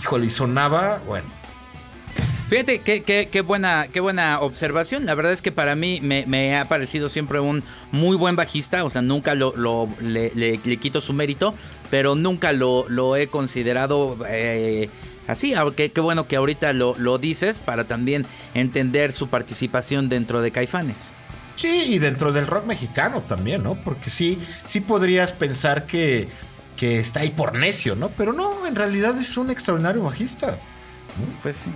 [0.00, 1.26] Híjole, y sonaba, bueno,
[2.48, 5.04] Fíjate qué, buena, qué buena observación.
[5.04, 8.84] La verdad es que para mí me, ha parecido siempre un muy buen bajista.
[8.84, 9.54] O sea, nunca lo,
[10.00, 11.54] le, quito su mérito,
[11.90, 14.88] pero nunca lo, he considerado eh,
[15.26, 15.52] así.
[15.76, 20.50] Qué, qué bueno que ahorita lo, lo dices para también entender su participación dentro de
[20.50, 21.12] Caifanes.
[21.56, 23.74] Sí, y dentro del rock mexicano también, ¿no?
[23.74, 26.28] Porque sí, sí podrías pensar que,
[26.76, 28.08] que está ahí por necio, ¿no?
[28.08, 30.56] Pero no, en realidad es un extraordinario bajista.
[31.42, 31.70] Pues sí.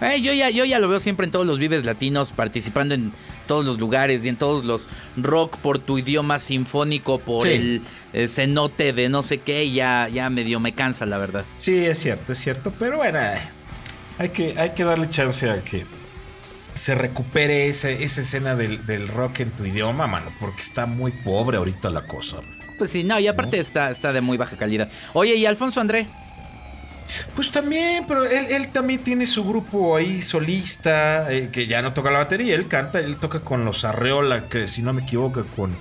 [0.00, 3.12] Eh, yo, ya, yo ya lo veo siempre en todos los Vives Latinos, participando en
[3.46, 7.82] todos los lugares y en todos los rock por tu idioma sinfónico, por el,
[8.28, 11.44] cenote de no sé qué, ya, ya medio me cansa, la verdad.
[11.58, 13.18] Sí, es cierto, es cierto, pero bueno,
[14.18, 15.84] hay que, hay que darle chance a que
[16.74, 21.56] se recupere esa, esa escena del, rock en tu idioma, mano, porque está muy pobre
[21.56, 22.38] ahorita la cosa.
[22.78, 24.88] Pues sí, no, y aparte Está, está de muy baja calidad.
[25.12, 26.06] Oye, ¿y Alfonso André?
[27.34, 32.10] Pues también, pero él, también tiene su grupo ahí solista, eh, que ya no toca
[32.10, 35.72] la batería, él canta, él toca con los Arreola, que si no me equivoco, con,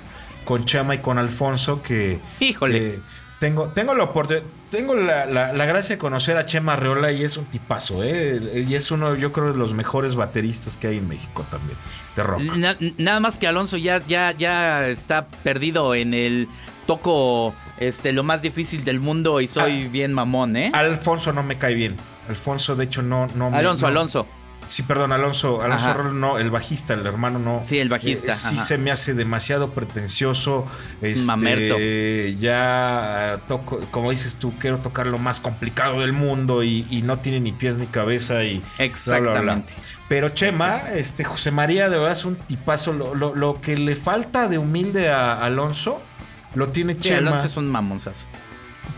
[0.45, 2.19] con Chama y con Alfonso, que...
[2.39, 2.99] Híjole.
[3.39, 4.11] tengo, tengo, la,
[4.69, 8.65] tengo la, gracia de conocer a Chema Arreola y es un tipazo, ¿eh?
[8.67, 11.77] Y es uno, yo creo, de los mejores bateristas que hay en México también,
[12.15, 12.41] de rock.
[12.97, 16.47] nada más que Alonso ya, ya, ya está perdido en el
[16.85, 19.89] toco este, lo más difícil del mundo y soy ah.
[19.91, 20.71] bien mamón, ¿eh?
[20.73, 21.95] Alfonso no me cae bien.
[22.27, 24.27] Alfonso, de hecho, no, no Alonso, Alonso.
[24.67, 27.61] Sí, perdón, Alonso, Alonso no, el bajista, el hermano no.
[27.63, 28.33] Sí, el bajista.
[28.33, 30.65] Eh, sí se me hace demasiado pretencioso.
[31.01, 31.77] Es este, mamerto.
[32.39, 37.39] Ya toco, como dices tú, quiero tocar lo más complicado del mundo y, no tiene
[37.39, 38.61] ni pies ni cabeza y.
[38.77, 39.73] Exactamente.
[40.09, 42.93] Pero Chema, este José María, de verdad es un tipazo.
[42.93, 46.01] Lo, que le falta de humilde a Alonso
[46.57, 47.29] lo tiene Chema.
[47.29, 48.27] Alonso es un mamonzazo.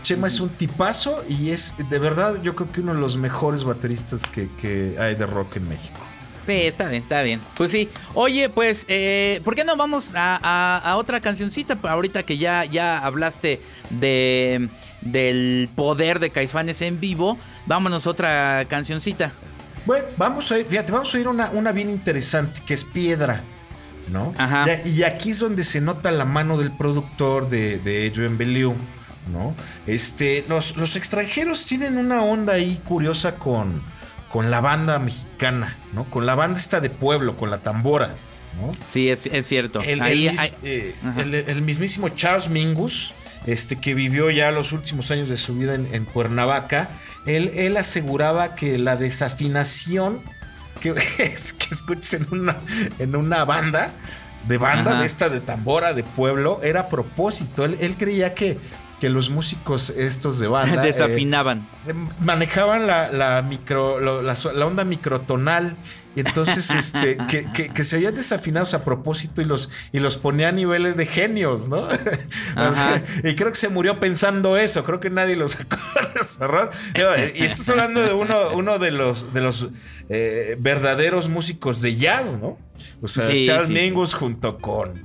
[0.02, 3.64] Chema es un tipazo y es de verdad yo creo que uno de los mejores
[3.64, 5.98] bateristas que, hay de rock en México.
[6.46, 7.40] Sí, está bien, está bien.
[7.54, 7.88] Pues sí.
[8.14, 11.78] Oye, pues, eh, ¿por qué no vamos a, otra cancioncita?
[11.82, 14.68] Ahorita que ya, ya hablaste de,
[15.02, 19.32] del poder de Caifanes en vivo, vámonos a otra cancioncita.
[19.84, 23.44] Bueno, vamos a ir, fíjate, vamos a ir una, una bien interesante, que es Piedra
[24.10, 24.34] ¿no?
[24.84, 28.74] Y, aquí es donde se nota la mano del productor de, de Adrian Bellew,
[29.32, 29.54] ¿no?
[29.86, 33.82] Este, los, los extranjeros tienen una onda ahí curiosa con,
[34.28, 36.04] con la banda mexicana, ¿no?
[36.04, 38.14] Con la banda esta de pueblo, con la tambora,
[38.60, 38.72] ¿no?
[38.88, 39.80] Sí, es, cierto.
[39.80, 40.94] El, eh,
[41.46, 43.14] el, mismísimo Charles Mingus,
[43.46, 46.90] este, que vivió ya los últimos años de su vida en, Cuernavaca,
[47.26, 50.20] él, él, aseguraba que la desafinación
[50.80, 52.56] que, que escuches en una,
[52.98, 53.90] en una banda,
[54.46, 57.64] de banda, de esta de tambora, de pueblo, era a propósito.
[57.64, 58.58] Él, creía que,
[59.00, 60.82] que los músicos estos de banda...
[60.82, 61.66] Desafinaban.
[61.86, 65.76] Eh, manejaban la, micro, la, la, onda microtonal
[66.16, 67.16] entonces, este,
[67.74, 71.68] que, se habían desafinados a propósito y los, y los ponía a niveles de genios,
[71.68, 71.88] ¿no?
[73.24, 74.82] y creo que se murió pensando eso.
[74.84, 75.76] Creo que nadie lo sacó
[77.12, 77.32] de.
[77.36, 79.68] Y estás hablando de uno, uno de los, de los
[80.08, 82.58] eh, verdaderos músicos de jazz, ¿no?
[83.02, 85.00] O sea, Charles Mingus junto con,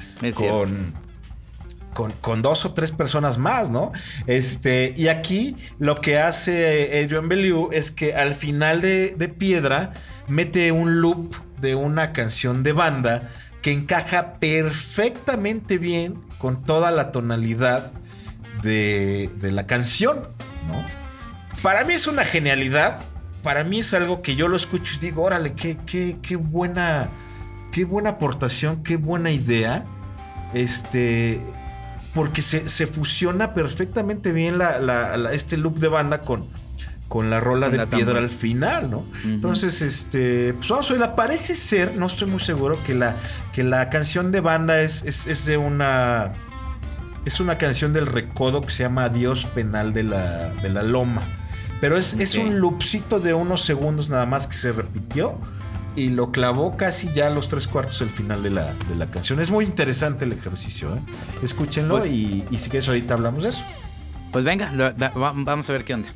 [1.93, 3.91] con, con, dos o tres personas más, ¿no?
[4.25, 9.93] Este, y aquí lo que hace Adrian Bellew es que al final de, de Piedra
[10.27, 17.11] mete un loop de una canción de banda que encaja perfectamente bien con toda la
[17.11, 17.91] tonalidad
[18.61, 20.19] de, la canción,
[20.67, 20.83] ¿no?
[21.61, 22.99] Para mí es una genialidad,
[23.43, 27.09] para mí es algo que yo lo escucho y digo, órale, qué, qué, qué buena,
[27.71, 29.83] qué buena aportación, qué buena idea,
[30.53, 31.41] este,
[32.13, 34.59] porque se, fusiona perfectamente bien
[35.31, 36.47] este loop de banda con,
[37.07, 39.05] con la rola de piedra al final, ¿no?
[39.23, 41.15] Entonces, este, pues vamos a oírla.
[41.15, 43.15] Parece ser, no estoy muy seguro, que la,
[43.53, 46.33] que la canción de banda es, es, de una.
[47.25, 51.21] Es una canción del recodo que se llama Dios Penal de la, de la Loma.
[51.81, 55.37] Pero es, es un loopcito de unos segundos nada más que se repitió
[55.95, 59.07] y lo clavó casi ya a los tres cuartos del final de la, de la
[59.07, 59.39] canción.
[59.39, 60.99] Es muy interesante el ejercicio, ¿eh?
[61.43, 63.63] Escúchenlo pues y, y si quieres ahorita hablamos de eso.
[64.31, 64.71] Pues venga,
[65.15, 66.09] vamos a ver qué onda.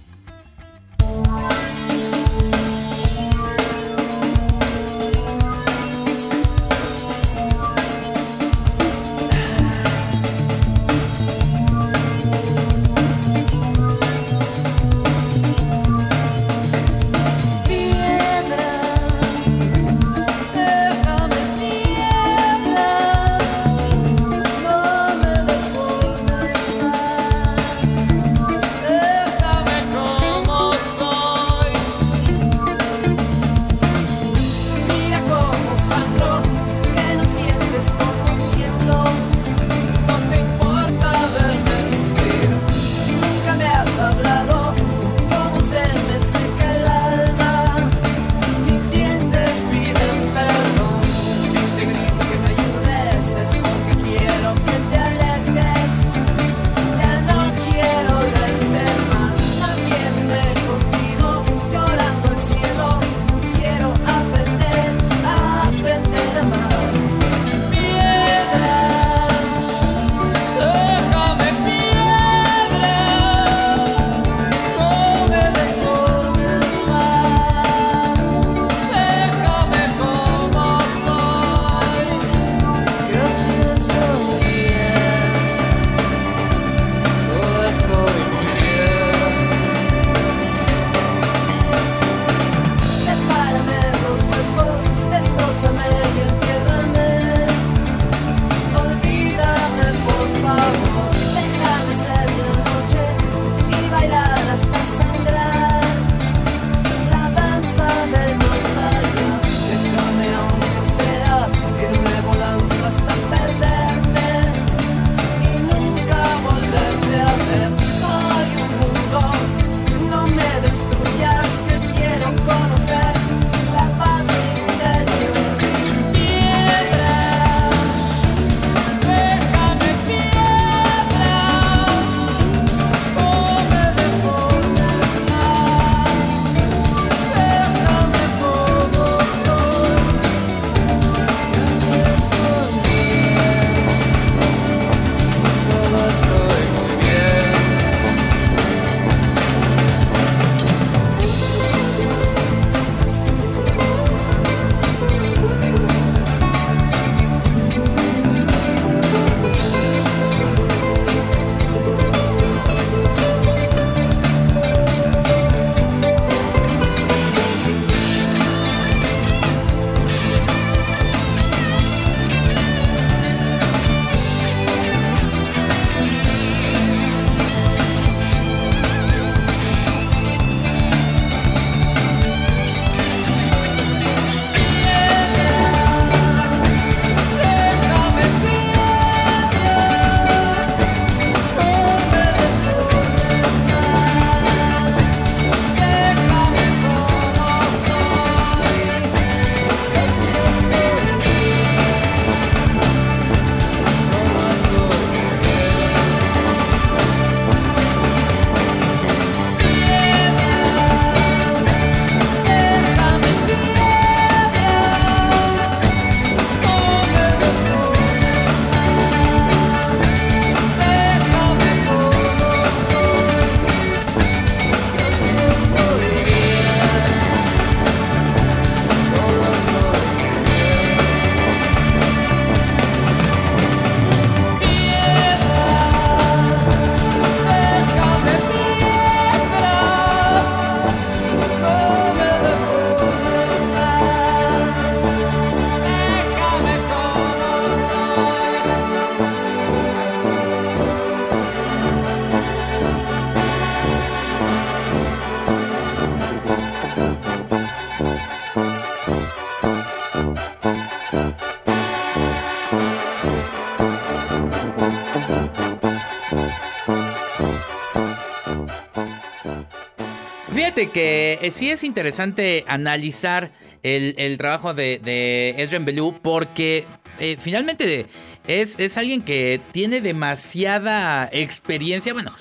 [270.54, 273.52] Fíjate que eh, sí es interesante analizar
[273.84, 276.86] el, el trabajo de, de Edren Bellew porque
[277.20, 278.08] eh, finalmente
[278.48, 282.14] es, es alguien que tiene demasiada experiencia.
[282.14, 282.34] Bueno,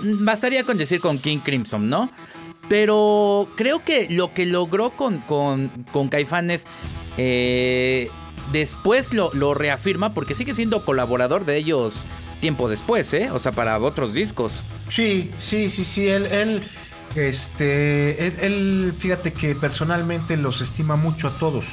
[0.00, 2.10] bastaría con decir con King Crimson, ¿no?
[2.68, 6.66] Pero creo que lo que logró con, con, con Caifanes
[7.16, 8.10] eh,
[8.52, 12.06] después lo, lo, reafirma porque sigue siendo colaborador de ellos
[12.40, 13.30] tiempo después, ¿eh?
[13.30, 14.64] O sea, para otros discos.
[14.88, 16.08] Sí, sí, sí, sí.
[16.08, 16.62] Él, él
[17.16, 21.64] este, él, fíjate que personalmente los estima mucho a todos.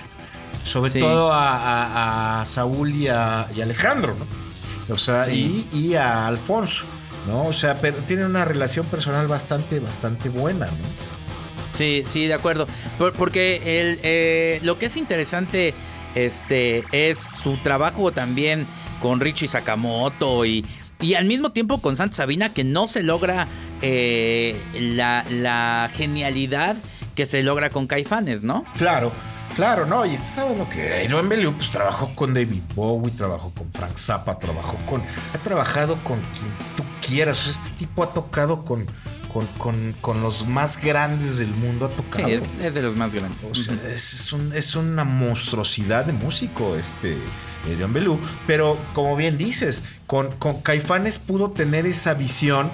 [0.63, 4.93] Sobre todo a, Saúl y a, Alejandro, ¿no?
[4.93, 6.85] O sea, y, y a Alfonso.
[7.27, 7.43] ¿No?
[7.45, 11.23] O sea, pero tiene una relación personal bastante, bastante buena, ¿no?
[11.73, 12.67] Sí, sí, de acuerdo.
[13.17, 15.73] porque el, eh, lo que es interesante
[16.15, 18.67] este, es su trabajo también
[19.01, 20.65] con Richie Sakamoto y,
[21.01, 23.47] y al mismo tiempo con Santa Sabina que no se logra
[23.81, 26.75] eh, la, la, genialidad
[27.15, 28.63] que se logra con Caifanes, ¿no?
[28.77, 29.11] Claro.
[29.55, 33.71] Claro, no, y estás sabiendo que Joan Bellew pues trabajó con David Bowie, trabajó con
[33.71, 35.01] Frank Zappa, trabajó con.
[35.01, 37.47] Ha trabajado con quien tú quieras.
[37.47, 38.87] Este tipo ha tocado con.
[39.57, 42.27] Con, los más grandes del mundo ha tocado.
[42.27, 43.51] Sí, es, de los más grandes.
[43.51, 47.17] O sea, es, una monstruosidad de músico, este
[47.79, 48.19] Joan Bellew.
[48.45, 52.69] Pero como bien dices, con, con Caifanes pudo tener esa visión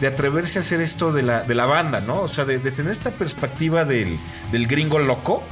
[0.00, 2.20] de atreverse a hacer esto de la, de la banda, ¿no?
[2.20, 4.16] O sea, de, tener esta perspectiva del,
[4.52, 5.42] del gringo loco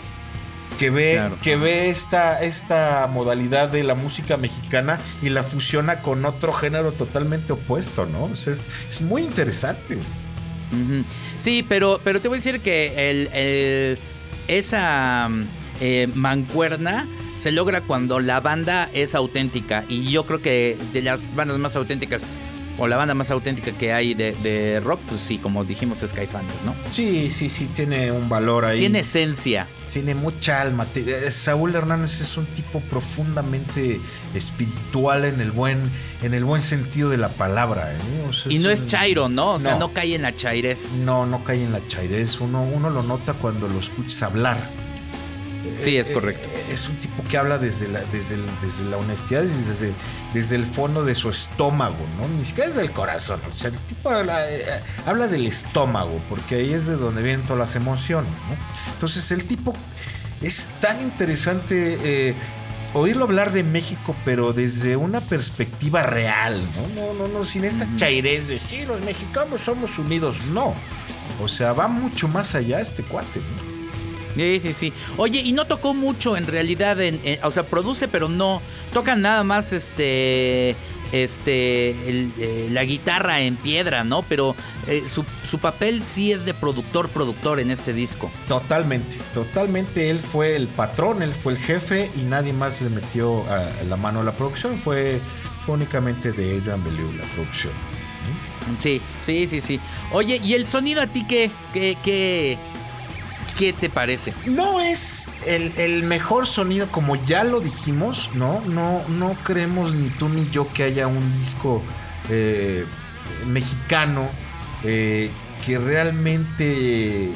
[0.78, 6.24] que ve, que ve esta, esta modalidad de la música mexicana y la fusiona con
[6.24, 8.30] otro género totalmente opuesto, ¿no?
[8.32, 8.66] es,
[9.02, 9.98] muy interesante.
[11.38, 13.98] Sí, pero, pero te voy a decir que el,
[14.48, 15.28] esa
[15.80, 19.84] eh, mancuerna se logra cuando la banda es auténtica.
[19.88, 22.26] Y yo creo que de las bandas más auténticas
[22.78, 26.62] o la banda más auténtica que hay de, rock, pues sí, como dijimos, es Caifanes,
[26.64, 26.74] ¿no?
[26.90, 28.80] Sí, sí, sí, tiene un valor ahí.
[28.80, 29.68] Tiene esencia.
[29.92, 30.86] Tiene mucha alma.
[30.94, 34.00] Eh, Saúl Hernández es un tipo profundamente
[34.34, 35.90] espiritual en el buen,
[36.22, 37.92] en el buen sentido de la palabra.
[37.92, 37.98] ¿eh?
[38.48, 39.52] y no es chairo, ¿no?
[39.52, 40.92] O sea, no cae en la chairez.
[40.92, 42.40] No, no cae en la chairez.
[42.40, 44.81] Uno, uno lo nota cuando lo escuchas hablar.
[45.78, 46.48] Sí, es correcto.
[46.48, 49.92] Eh, es un tipo que habla desde la, desde, desde la honestidad, desde,
[50.34, 52.28] desde el fondo de su estómago, ¿no?
[52.28, 53.40] Ni siquiera desde el corazón.
[53.48, 57.42] O sea, el tipo habla, eh, habla del estómago, porque ahí es de donde vienen
[57.46, 58.56] todas las emociones, ¿no?
[58.92, 59.74] Entonces, el tipo
[60.40, 62.34] es tan interesante eh,
[62.94, 67.02] oírlo hablar de México, pero desde una perspectiva real, ¿no?
[67.02, 70.40] No, no, no, sin esta chairez de sí, los mexicanos somos unidos.
[70.52, 70.74] No.
[71.40, 73.61] O sea, va mucho más allá este cuate, ¿no?
[74.36, 74.92] Sí, sí, sí.
[75.16, 78.62] Oye, y no tocó mucho en realidad, en, o sea, produce, pero no
[78.92, 80.76] toca nada más este
[81.12, 84.22] este eh, la guitarra en piedra, ¿no?
[84.22, 84.56] Pero
[84.86, 85.24] eh, su,
[85.58, 88.30] papel sí es de productor, productor en este disco.
[88.48, 90.10] Totalmente, totalmente.
[90.10, 93.44] Él fue el patrón, él fue el jefe y nadie más le metió
[93.88, 94.78] la mano a la producción.
[94.78, 95.20] Fue,
[95.64, 97.72] fue únicamente de Adrian Bellew la producción.
[98.78, 99.80] Sí, sí, sí, sí.
[100.12, 102.58] Oye, ¿y el sonido a ti qué, qué, qué,
[103.62, 104.34] ¿Qué te parece?
[104.46, 108.60] No es el, mejor sonido, como ya lo dijimos, ¿no?
[108.62, 111.80] No, no creemos ni tú ni yo que haya un disco
[112.28, 112.84] eh,
[113.46, 114.26] mexicano
[114.82, 115.30] eh,
[115.64, 117.30] que realmente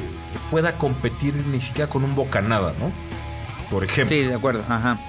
[0.51, 2.91] pueda competir ni siquiera con un bocanada, ¿no?
[3.71, 4.13] Por ejemplo.
[4.13, 4.99] Sí, de acuerdo, ajá.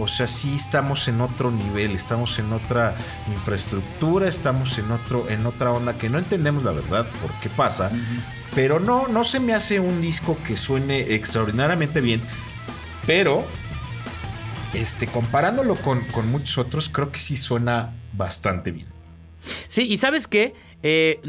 [0.00, 2.94] O sea, sí estamos en otro nivel, estamos en otra
[3.28, 7.90] infraestructura, estamos en otro, en otra onda que no entendemos la verdad por qué pasa,
[8.54, 12.20] pero no, no se me hace un disco que suene extraordinariamente bien.
[13.06, 13.44] Pero,
[14.74, 18.88] este, comparándolo con, muchos otros, creo que sí suena bastante bien.
[19.68, 20.54] Sí, y sabes qué?
[20.82, 21.20] Eh,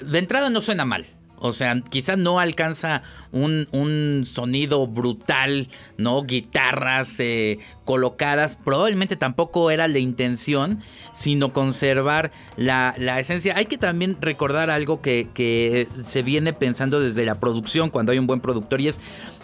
[0.00, 1.06] de entrada no suena mal.
[1.40, 6.22] O sea, quizás no alcanza un, sonido brutal, ¿no?
[6.22, 8.56] Guitarras eh, colocadas.
[8.56, 10.80] Probablemente tampoco era la intención,
[11.12, 13.56] sino conservar la, esencia.
[13.56, 18.26] Hay que también recordar algo que, se viene pensando desde la producción, cuando hay un
[18.26, 19.00] buen productor, y es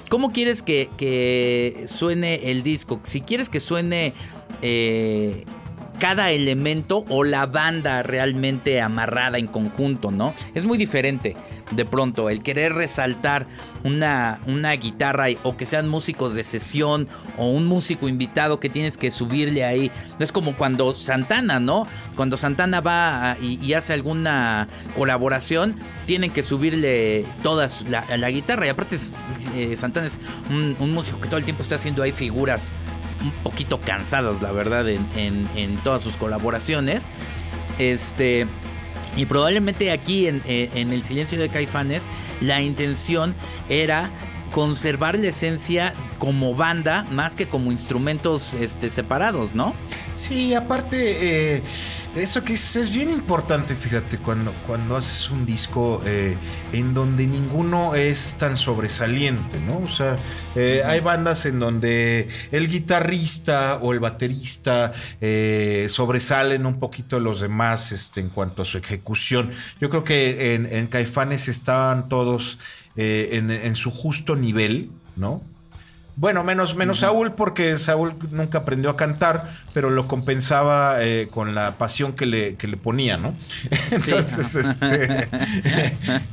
[0.09, 3.01] cómo quieres que, suene el disco.
[3.05, 4.15] Si quieres que suene...
[4.63, 5.45] Eh,
[5.99, 10.35] cada elemento o la banda realmente amarrada en conjunto, ¿no?
[10.55, 11.37] Es muy diferente
[11.71, 13.47] de pronto el querer resaltar
[13.85, 18.97] una, una guitarra o que sean músicos de sesión o un músico invitado que tienes
[18.97, 19.91] que subirle ahí.
[20.19, 21.87] Es como cuando Santana, ¿no?
[22.17, 25.77] Cuando Santana va y, hace alguna colaboración,
[26.07, 28.67] tienen que subirle toda la, guitarra.
[28.67, 28.97] Y aparte,
[29.55, 30.21] eh, Santana es
[30.51, 32.75] un, un músico que todo el tiempo está haciendo ahí figuras
[33.25, 37.13] un poquito cansadas, la verdad, en, todas sus colaboraciones.
[37.79, 38.47] Este.
[39.17, 42.09] Y probablemente aquí en, eh, en el silencio de Caifanes
[42.41, 43.33] la intención
[43.69, 44.11] era
[44.55, 49.75] conservar la esencia como banda más que como instrumentos este, separados, ¿no?
[50.13, 51.63] Sí, aparte, eh,
[52.17, 56.37] eso que es, es, bien importante, fíjate, cuando, cuando haces un disco eh,
[56.73, 59.79] en donde ninguno es tan sobresaliente, ¿no?
[59.79, 60.17] O sea,
[60.55, 67.23] eh, hay bandas en donde el guitarrista o el baterista eh, sobresalen un poquito de
[67.23, 69.51] los demás este, en cuanto a su ejecución.
[69.81, 72.59] Yo creo que en, en Caifanes estaban todos
[72.97, 75.43] en, en, su justo nivel, ¿no?
[76.17, 81.57] Bueno, menos, menos Saúl, porque Saúl nunca aprendió a cantar, pero lo compensaba eh, con
[81.57, 83.35] la pasión que le, que le ponía, ¿no?
[83.91, 84.59] Entonces, sí.
[84.61, 85.29] este,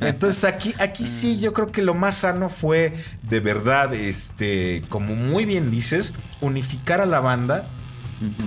[0.00, 5.16] entonces aquí, aquí sí, yo creo que lo más sano fue de verdad, este, como
[5.16, 7.66] muy bien dices, unificar a la banda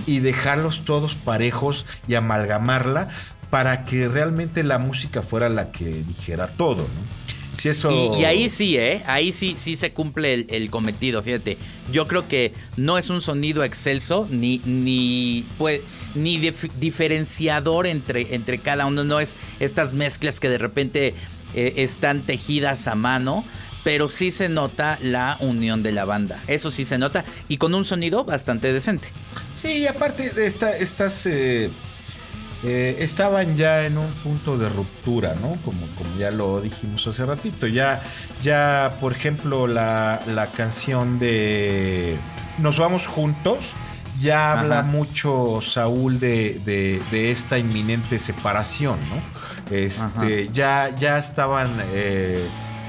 [0.06, 3.08] y dejarlos todos parejos y amalgamarla
[3.50, 7.25] para que realmente la música fuera la que dijera todo, ¿no?
[7.56, 7.90] Si eso...
[7.90, 9.02] y, y, ahí sí, ¿eh?
[9.06, 11.56] Ahí sí, sí se cumple el, el, cometido, fíjate.
[11.90, 15.80] Yo creo que no es un sonido excelso, ni, ni, pues,
[16.14, 19.04] ni dif diferenciador entre, entre cada uno.
[19.04, 21.14] No es estas mezclas que de repente
[21.54, 23.44] eh, están tejidas a mano.
[23.84, 26.42] Pero sí se nota la unión de la banda.
[26.48, 27.24] Eso sí se nota.
[27.46, 29.06] Y con un sonido bastante decente.
[29.52, 31.24] Sí, aparte de esta, estas...
[31.26, 31.70] Eh
[32.64, 35.58] eh, estaban ya en un punto de ruptura, ¿no?
[35.64, 37.66] Como, como ya lo dijimos hace ratito.
[37.66, 38.02] Ya,
[38.42, 42.16] ya por ejemplo, la, la canción de
[42.58, 43.72] Nos vamos juntos.
[44.18, 49.76] Ya habla mucho Saúl de, de, de, esta inminente separación, ¿no?
[49.76, 52.42] Este, ya, ya estaban eh,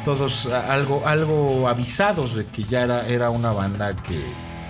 [0.05, 4.17] todos algo, algo avisados de que ya era, era una banda que,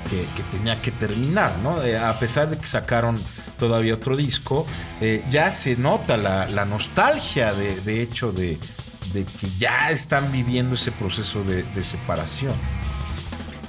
[0.09, 1.83] que, tenía que terminar, ¿no?
[1.83, 3.21] Eh, a pesar de que sacaron
[3.59, 4.65] todavía otro disco,
[5.01, 8.57] eh, ya se nota la, nostalgia de, de hecho de,
[9.13, 12.53] que ya están viviendo ese proceso de, separación.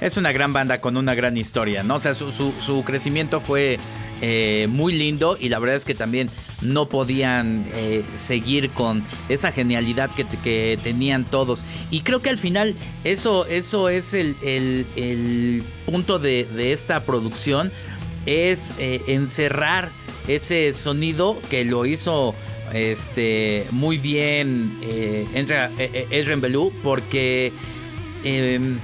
[0.01, 1.95] Es una gran banda con una gran historia, ¿no?
[1.95, 3.79] O sea, su, su, su crecimiento fue
[4.21, 6.29] eh, muy lindo y la verdad es que también
[6.61, 11.63] no podían eh, seguir con esa genialidad que, que, tenían todos.
[11.89, 12.75] Y creo que al final
[13.05, 17.71] eso, eso es el, el, el punto de, de, esta producción,
[18.25, 19.91] es eh, encerrar
[20.27, 22.35] ese sonido que lo hizo
[22.73, 24.77] este, muy bien
[25.33, 25.71] Ezra
[26.35, 27.51] Belú porque
[28.23, 28.79] em,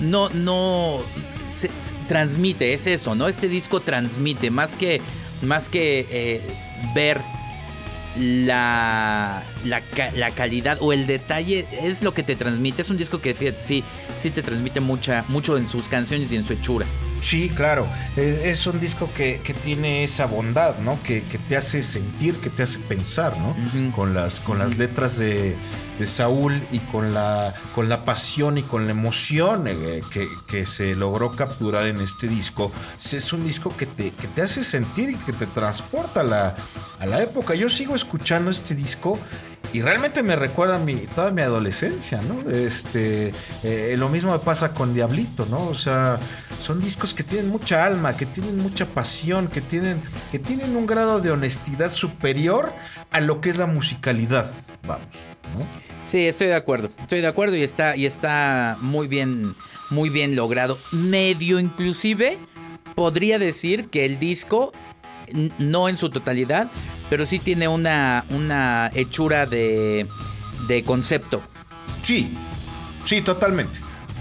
[0.00, 1.00] no, no
[1.48, 1.70] se,
[2.06, 3.28] transmite, es eso, ¿no?
[3.28, 5.00] Este disco transmite, más que,
[5.42, 6.40] más que eh,
[6.94, 7.20] ver
[8.16, 9.82] la, la,
[10.14, 12.82] la, calidad o el detalle, es lo que te transmite.
[12.82, 13.84] Es un disco que, fíjate, sí,
[14.16, 16.86] sí te transmite mucha, mucho en sus canciones y en su hechura.
[17.20, 17.86] Sí, claro.
[18.16, 20.98] Es, es un disco que, que, tiene esa bondad, ¿no?
[21.02, 23.50] Que, que, te hace sentir, que te hace pensar, ¿no?
[23.50, 23.92] Uh -huh.
[23.92, 25.56] Con las, con las letras de,
[25.98, 30.64] de Saúl y con la, con la pasión y con la emoción eh, que, que,
[30.66, 32.70] se logró capturar en este disco.
[32.98, 36.56] Es un disco que te, que te hace sentir y que te transporta a la,
[37.00, 37.54] a la época.
[37.54, 39.18] Yo sigo escuchando este disco
[39.72, 42.48] y realmente me recuerda mi, toda mi adolescencia, ¿no?
[42.50, 45.66] Este, eh, lo mismo me pasa con Diablito, ¿no?
[45.66, 46.18] O sea,
[46.58, 50.86] son discos que tienen mucha alma, que tienen mucha pasión, que tienen, que tienen un
[50.86, 52.72] grado de honestidad superior
[53.10, 54.52] a lo que es la musicalidad,
[54.82, 55.06] vamos,
[55.54, 55.66] ¿no?
[56.04, 59.54] Sí, estoy de acuerdo, estoy de acuerdo y está, y está muy bien,
[59.90, 60.78] muy bien logrado.
[60.90, 62.38] Medio inclusive,
[62.94, 64.72] podría decir que el disco
[65.58, 66.70] no en su totalidad,
[67.10, 70.06] pero sí tiene una, una hechura de,
[70.66, 71.42] de concepto.
[72.02, 72.36] Sí,
[73.04, 73.80] sí, totalmente.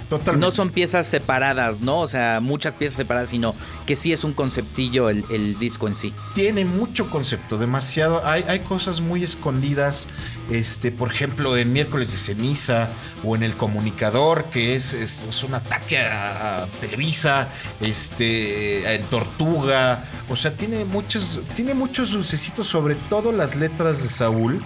[0.09, 0.45] Totalmente.
[0.45, 1.99] No son piezas separadas, ¿no?
[1.99, 3.53] O sea, muchas piezas separadas, sino
[3.85, 6.13] que sí es un conceptillo el, el disco en sí.
[6.33, 8.25] Tiene mucho concepto, demasiado.
[8.25, 10.07] Hay, hay, cosas muy escondidas,
[10.49, 12.87] este, por ejemplo, en Miércoles de Ceniza
[13.23, 17.49] o en El Comunicador, que es, es, es un ataque a, a, Televisa,
[17.81, 20.05] este, en Tortuga.
[20.29, 24.63] O sea, tiene muchos, tiene muchos dulcecitos, sobre todo las letras de Saúl.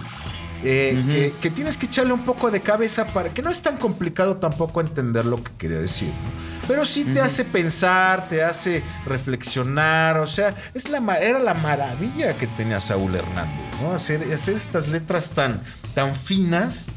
[0.64, 1.12] Eh, uh -huh.
[1.12, 4.36] que, que, tienes que echarle un poco de cabeza para que no es tan complicado
[4.36, 6.68] tampoco entender lo que quería decir, ¿no?
[6.68, 7.26] pero sí te uh -huh.
[7.26, 13.14] hace pensar, te hace reflexionar, o sea, es la, era la maravilla que tenía Saúl
[13.14, 13.92] Hernández, ¿no?
[13.92, 15.60] hacer, hacer estas letras tan,
[15.94, 16.92] tan finas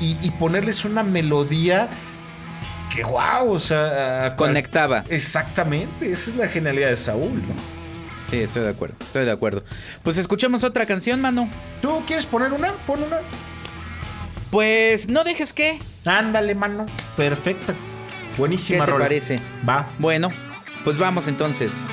[0.00, 1.88] y, y ponerles una melodía
[2.94, 5.04] que wow, o sea, conectaba.
[5.08, 7.73] Exactamente, esa es la genialidad de Saúl, ¿no?
[8.34, 9.62] Sí, estoy de acuerdo, estoy de acuerdo.
[10.02, 11.48] Pues escuchemos otra canción, mano.
[11.80, 12.66] ¿Tú quieres poner una?
[12.84, 13.20] Pon una.
[14.50, 15.78] Pues no dejes que.
[16.04, 16.86] Ándale, mano.
[17.16, 17.74] Perfecta.
[18.36, 19.04] Buenísima ¿Qué te rola.
[19.04, 19.36] parece?
[19.68, 19.86] Va.
[20.00, 20.30] Bueno,
[20.82, 21.86] pues vamos entonces.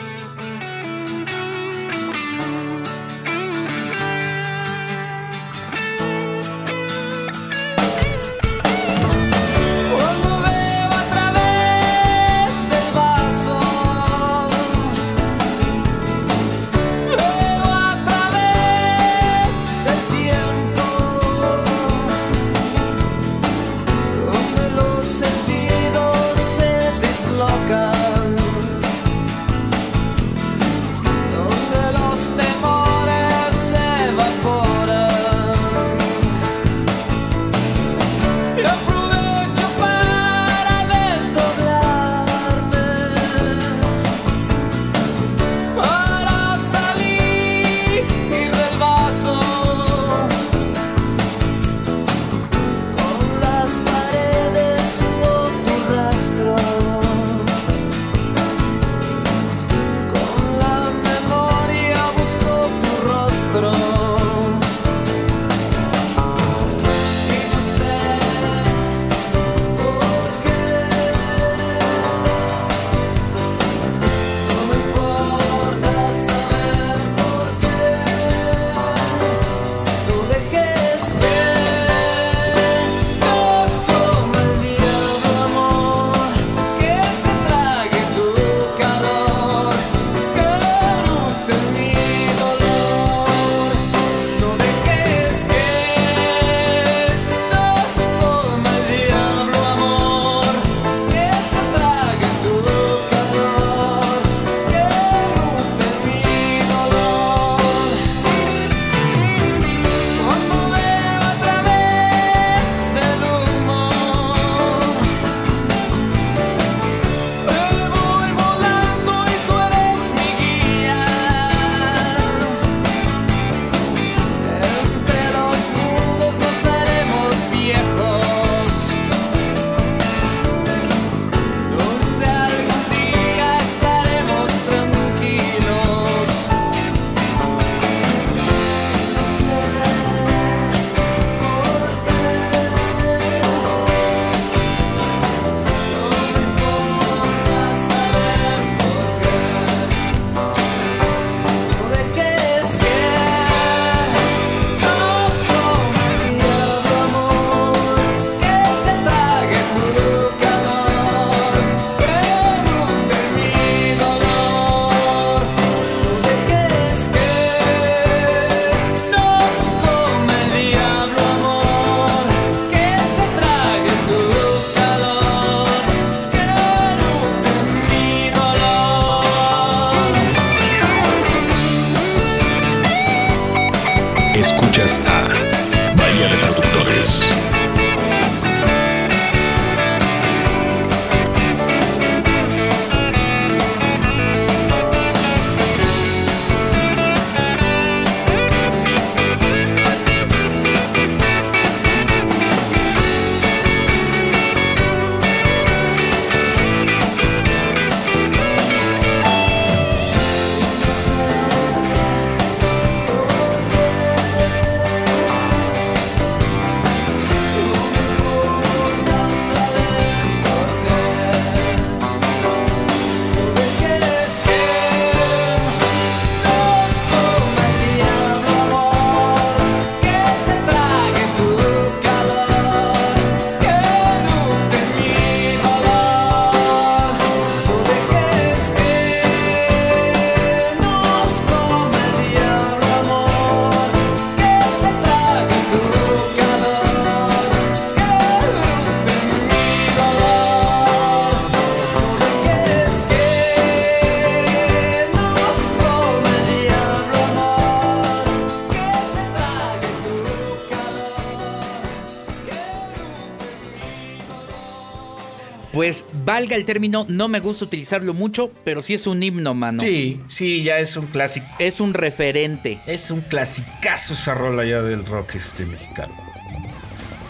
[266.41, 269.81] Valga el término, no me gusta utilizarlo mucho, pero sí es un himno, mano.
[269.81, 271.45] Sí, sí, ya es un clásico.
[271.59, 272.79] Es un referente.
[272.87, 276.13] Es un clasicazo esa rola ya del rock este mexicano.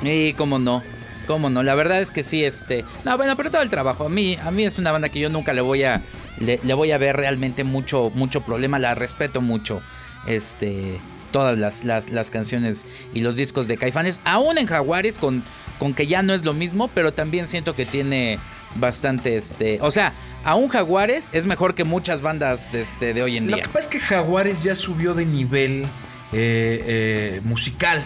[0.01, 0.81] Y cómo no,
[1.27, 1.61] cómo no.
[1.61, 2.85] La verdad es que sí, este.
[3.03, 4.05] No, bueno, pero todo el trabajo.
[4.05, 6.01] A mí, a mí es una banda que yo nunca le voy a.
[6.39, 8.79] Le, le voy a ver realmente mucho, mucho problema.
[8.79, 9.81] La respeto mucho.
[10.25, 10.99] Este.
[11.31, 14.19] Todas las, las, las canciones y los discos de Caifanes.
[14.25, 15.45] Aún en Jaguares, con,
[15.81, 18.37] con que ya no es lo mismo, pero también siento que tiene
[18.75, 19.79] bastante este.
[19.81, 20.13] O sea,
[20.43, 23.63] aún Jaguares es mejor que muchas bandas de, este, de hoy en Lo día.
[23.63, 25.85] que pasa es que Jaguares ya subió de nivel
[26.33, 28.05] eh, eh, musical.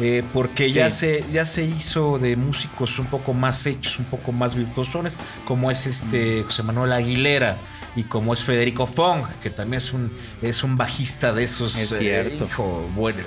[0.00, 4.32] eh, porque ya, se, ya se hizo de músicos un poco más hechos, un poco
[4.32, 7.56] más virtuosones, como es este José Manuel Aguilera
[7.94, 10.10] y como es Federico Fong, que también es un,
[10.42, 11.76] es un bajista de esos.
[11.76, 12.46] Es cierto.
[12.46, 13.20] hijo, bueno,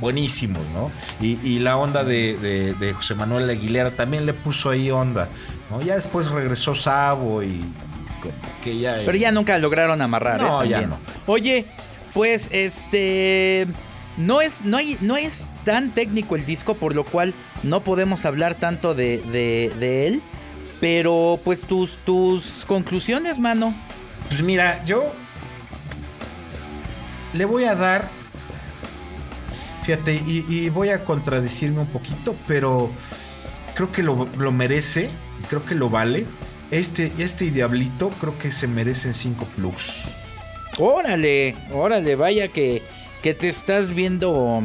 [0.00, 0.90] buenísimos, ¿no?
[1.20, 5.28] Y, y la onda de, de- de José Manuel Aguilera también le puso ahí onda,
[5.70, 5.80] ¿no?
[5.80, 7.64] Ya después regresó Sabo y,
[8.62, 8.96] que ya...
[9.04, 10.68] Pero ya nunca lograron amarrar, No, ¿eh?
[10.68, 10.90] ya También.
[10.90, 11.32] no.
[11.32, 11.64] Oye,
[12.12, 13.66] pues este.
[14.16, 18.24] No es, no, hay, no es tan técnico el disco, por lo cual no podemos
[18.24, 20.22] hablar tanto de, de- de él.
[20.80, 23.74] Pero, pues, tus, tus conclusiones, mano.
[24.28, 25.12] Pues mira, yo
[27.34, 28.08] le voy a dar.
[29.86, 32.90] Fíjate, y, y voy a contradecirme un poquito, pero
[33.74, 35.10] creo que lo, lo merece,
[35.48, 36.26] creo que lo vale.
[36.72, 40.08] Este, este Diablito creo que se merecen 5 plugs.
[40.78, 42.82] Órale, órale, vaya que,
[43.22, 44.62] que te estás viendo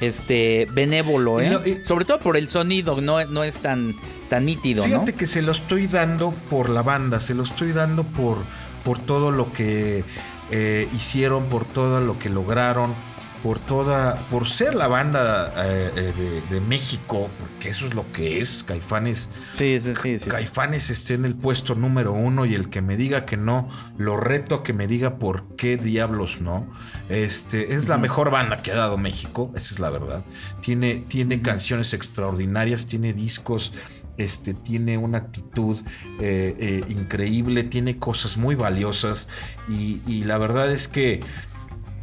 [0.00, 1.58] este benévolo, ¿eh?
[1.82, 3.94] y- Sobre todo por el sonido, no, no es tan,
[4.28, 5.18] tan nítido, Fíjate ¿no?
[5.18, 8.36] que se lo estoy dando por la banda, se lo estoy dando por,
[8.84, 10.04] por todo lo que
[10.52, 12.94] eh, hicieron, por todo lo que lograron,
[13.42, 18.10] por toda, por ser la banda eh, eh, de, de México, porque eso es lo
[18.12, 19.30] que es, Caifanes.
[19.52, 20.30] Sí, sí, sí, sí, sí.
[20.30, 24.16] Caifanes esté en el puesto número uno y el que me diga que no, lo
[24.16, 26.72] reto a que me diga por qué diablos no.
[27.08, 30.24] Este es la mejor banda que ha dado México, esa es la verdad.
[30.60, 33.72] Tiene, tiene canciones extraordinarias, tiene discos,
[34.16, 35.78] este, tiene una actitud
[36.20, 39.28] eh, eh, increíble, tiene cosas muy valiosas
[39.68, 41.20] y, y la verdad es que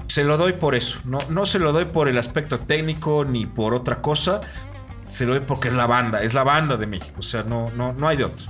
[0.07, 0.99] se lo doy por eso.
[1.05, 4.41] No, no se lo doy por el aspecto técnico ni por otra cosa.
[5.07, 7.15] Se lo doy porque es la banda, es la banda de México.
[7.19, 8.47] O sea, no, no, no hay de otro.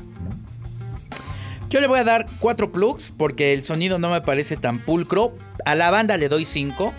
[1.70, 5.34] Yo le voy a dar cuatro plugs porque el sonido no me parece tan pulcro.
[5.66, 6.93] A la banda le doy cinco.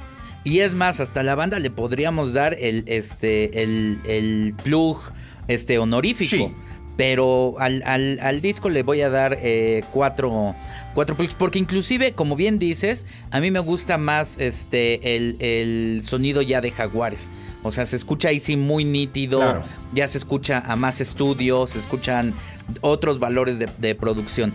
[0.44, 5.00] Y es más, hasta a la banda le podríamos dar el, este, el, el plug
[5.48, 6.36] este, honorífico.
[6.36, 6.54] Sí.
[6.96, 10.54] Pero al, al- al disco le voy a dar eh, cuatro,
[10.96, 11.34] cuatro plugs.
[11.34, 16.60] Porque inclusive, como bien dices, a mí me gusta más este, el, el sonido ya
[16.60, 17.30] de Jaguares.
[17.62, 19.40] O sea, se escucha ahí sí muy nítido.
[19.40, 19.62] Claro.
[19.92, 22.34] Ya se escucha a más estudios, se escuchan
[22.80, 24.52] otros valores de, de producción.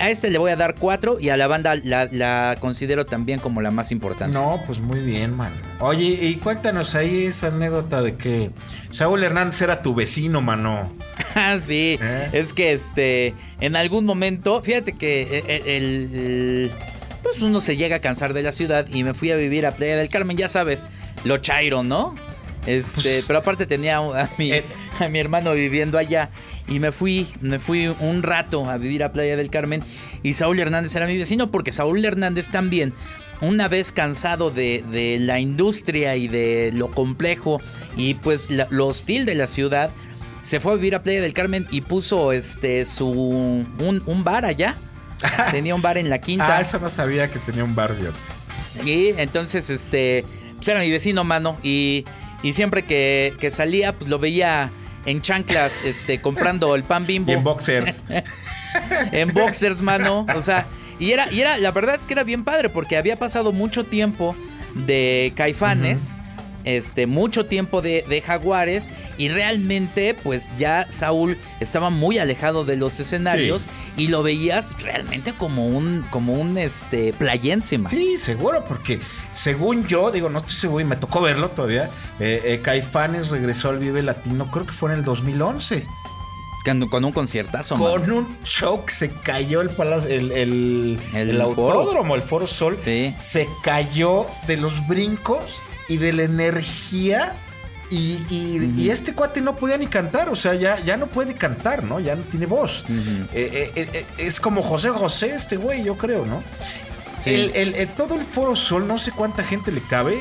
[0.00, 3.38] A este le voy a dar cuatro y a la banda la, la considero también
[3.38, 4.32] como la más importante.
[4.36, 5.52] No, pues muy bien, man.
[5.80, 8.50] Oye, y cuéntanos ahí esa anécdota de que
[8.90, 10.92] Saúl Hernández era tu vecino, mano.
[11.34, 11.98] Ah, sí.
[11.98, 12.28] ¿Eh?
[12.34, 13.34] Es que este,
[13.64, 16.70] en algún momento, fíjate que eh, eh, el, el-
[17.22, 19.70] pues uno se llega a cansar de la ciudad y me fui a vivir a
[19.76, 20.88] Playa del Carmen, ya sabes,
[21.24, 22.14] lo chairo, ¿no?
[22.66, 24.64] Este, Pues- pero aparte tenía a mi, Eh.
[25.00, 26.30] a mi hermano viviendo allá
[26.68, 29.82] y me fui, me fui un rato a vivir a Playa del Carmen
[30.22, 32.92] y Saúl Hernández era mi vecino porque Saúl Hernández también
[33.40, 34.84] una vez cansado de,
[35.20, 37.60] la industria y de lo complejo
[37.96, 39.90] y pues lo hostil de la ciudad,
[40.42, 44.76] se fue a vivir a Playa del Carmen y puso este su un, bar allá.
[45.52, 46.56] tenía un bar en la quinta.
[46.56, 47.96] Ah, eso no sabía que tenía un bar,
[48.84, 50.24] Y entonces, este,
[50.56, 51.58] pues era mi vecino, mano.
[51.62, 52.04] Y,
[52.42, 54.72] y siempre que, que, salía, pues lo veía
[55.06, 57.30] en chanclas, este, comprando el pan bimbo.
[57.30, 58.02] Y en boxers.
[59.12, 60.26] en boxers, mano.
[60.34, 60.66] O sea,
[60.98, 63.84] y era, y era, la verdad es que era bien padre porque había pasado mucho
[63.84, 64.36] tiempo
[64.74, 66.16] de caifanes
[66.64, 73.00] este, mucho tiempo de, Jaguares y realmente pues ya Saúl estaba muy alejado de los
[73.00, 77.80] escenarios y lo veías realmente como un, como un este, playense.
[77.88, 79.00] Sí, seguro, porque
[79.32, 81.90] según yo, digo, no estoy seguro y me tocó verlo todavía,
[82.20, 85.86] eh, eh, Caifanes regresó al Vive Latino, creo que fue en el 2011.
[86.64, 87.74] Con, un conciertazo.
[87.74, 88.36] Con un
[88.86, 92.78] que se cayó el palacio, el, el, el, autódromo, el Foro Sol.
[93.16, 95.56] Se cayó de los brincos
[95.88, 97.34] y de la energía.
[97.90, 102.00] Y, este cuate no podía ni cantar, o sea, ya, ya no puede cantar, ¿no?
[102.00, 102.86] Ya no tiene voz.
[102.88, 106.42] Eh, eh, eh, es como José José, este güey, yo creo, ¿no?
[107.26, 110.16] El, todo el Foro Sol, no sé cuánta gente le cabe,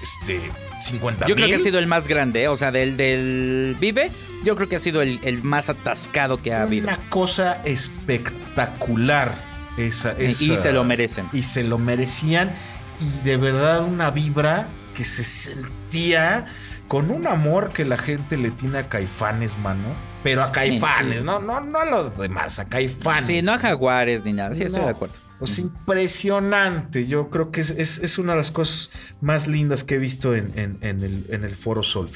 [0.00, 0.40] este,
[0.80, 4.12] 50 Yo creo que ha sido el más grande, o sea, del, del Vive,
[4.44, 6.86] yo creo que ha sido el, más atascado que ha habido.
[6.86, 9.34] Una cosa espectacular.
[9.76, 11.28] Esa, esa, y se lo merecen.
[11.32, 12.52] Y se lo merecían.
[13.00, 14.68] Y de verdad una vibra
[14.98, 16.46] que se sentía
[16.88, 19.94] con un amor que la gente le tiene a Caifanes, mano.
[20.24, 23.28] Pero a Caifanes, no, no, no a los demás, a Caifanes.
[23.28, 25.14] Sí, no a Jaguares ni nada, sí, estoy de acuerdo.
[25.40, 27.06] Es impresionante.
[27.06, 28.90] Yo creo que es, una de las cosas
[29.20, 30.50] más lindas que he visto en,
[30.82, 32.10] el, en el, Foro Sol,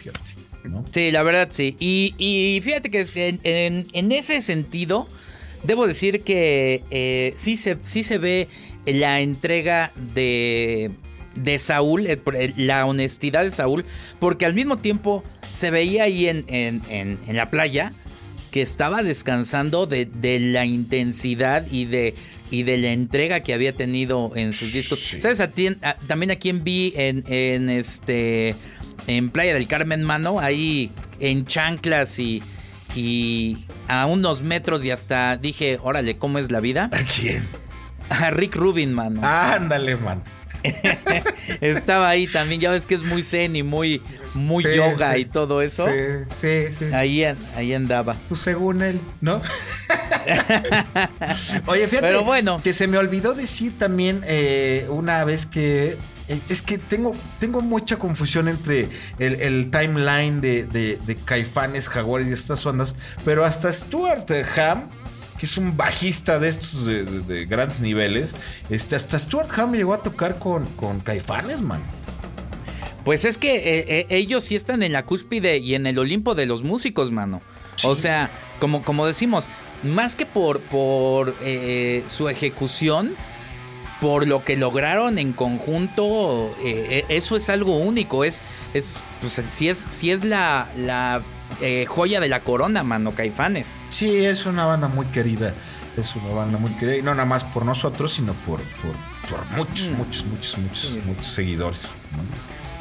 [0.90, 1.76] Sí, la verdad sí.
[1.78, 5.06] Y, fíjate que en, ese sentido,
[5.62, 8.48] debo decir que eh, sí, se, sí se ve
[8.86, 10.90] la entrega de
[11.34, 13.84] de Saúl, eh, eh, la honestidad de Saúl,
[14.18, 17.92] porque al mismo tiempo se veía ahí en, en, la playa
[18.50, 20.08] que estaba descansando de,
[20.40, 22.14] la intensidad y de,
[22.50, 25.16] y de la entrega que había tenido en sus discos.
[25.18, 25.42] ¿Sabes?
[26.06, 28.54] también a quien vi en, en, este
[29.06, 32.42] en Playa del Carmen Mano, ahí en chanclas y,
[32.94, 36.90] y a unos metros y hasta dije, órale, ¿cómo es la vida?
[36.92, 37.46] ¿A quién?
[38.10, 39.20] A Rick Rubin, mano.
[39.24, 40.22] Ándale, man.
[41.60, 44.02] Estaba ahí también, ya ves que es muy zen y muy,
[44.34, 45.86] muy yoga y todo eso.
[45.86, 45.92] Sí,
[46.34, 46.84] sí, sí.
[46.92, 47.24] Ahí,
[47.56, 48.16] ahí andaba.
[48.28, 49.42] Pues según él, ¿no?
[51.66, 52.60] Oye, fíjate Pero bueno.
[52.62, 55.96] que se me olvidó decir también eh, una vez que
[56.28, 58.88] eh, es que tengo, tengo mucha confusión entre
[59.18, 62.94] el, timeline de, de, Caifanes, Jaguar y estas ondas,
[63.24, 64.88] pero hasta Stuart Ham
[65.42, 68.36] que es un bajista de estos de, grandes niveles.
[68.70, 71.82] Este, hasta Stuart Hamm llegó a tocar con, con Caifanes, man.
[73.04, 76.36] Pues es que eh, eh, ellos sí están en la cúspide y en el Olimpo
[76.36, 77.42] de los músicos, mano.
[77.82, 78.30] O sea,
[78.60, 79.48] como, como decimos,
[79.82, 83.16] más que por, por eh, su ejecución,
[84.00, 86.54] por lo que lograron en conjunto,
[87.08, 88.22] eso es algo único.
[88.22, 88.42] Es,
[88.74, 91.20] es, pues, si es, si es la, la
[91.60, 93.78] eh, joya de la corona, mano, Caifanes.
[93.90, 95.54] Sí, es una banda muy querida.
[95.96, 96.96] Es una banda muy querida.
[96.96, 99.94] Y no nada más por nosotros, sino por, por, muchos, mm.
[99.94, 101.90] muchos, muchos, muchos, muchos seguidores.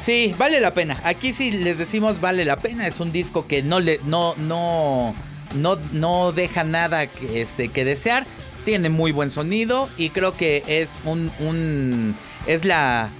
[0.00, 1.00] Sí, vale la pena.
[1.04, 2.86] Aquí sí les decimos vale la pena.
[2.86, 5.14] Es un disco que no le, no, no,
[5.54, 8.26] no, no deja nada que, este, que desear.
[8.64, 12.14] Tiene muy buen sonido y creo que es un, un
[12.46, 13.10] es la,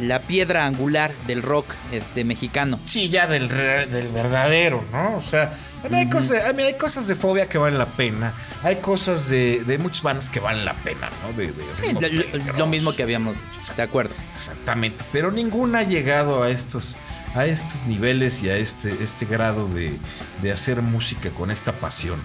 [0.00, 2.78] la piedra angular del rock este, mexicano.
[2.84, 5.16] Sí, ya del, del verdadero, ¿no?
[5.16, 5.52] O sea,
[5.90, 8.32] hay, cosas, hay, cosas de fobia que valen la pena.
[8.62, 12.58] Hay cosas de, de muchas bandas que valen la pena, ¿no?
[12.58, 14.14] lo, mismo que habíamos dicho, de acuerdo.
[14.32, 16.96] Exactamente, pero ninguna ha llegado a estos
[17.34, 19.98] a estos niveles y a este, este grado de,
[20.40, 22.22] de hacer música con esta pasión.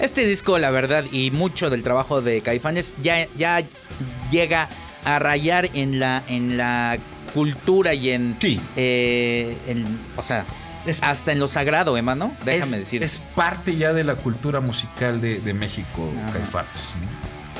[0.00, 3.62] Este disco, la verdad, y mucho del trabajo de Caifanes ya, ya
[4.30, 4.68] llega
[5.04, 6.98] a rayar en la, en la
[7.32, 8.36] cultura y en.
[8.40, 8.60] Sí.
[8.76, 9.56] Eh,
[10.16, 10.46] o sea,
[11.02, 12.34] hasta en lo sagrado, Emma, ¿no?
[12.44, 13.02] Déjame decir.
[13.02, 16.94] Es parte ya de la cultura musical de, México, Caifanes.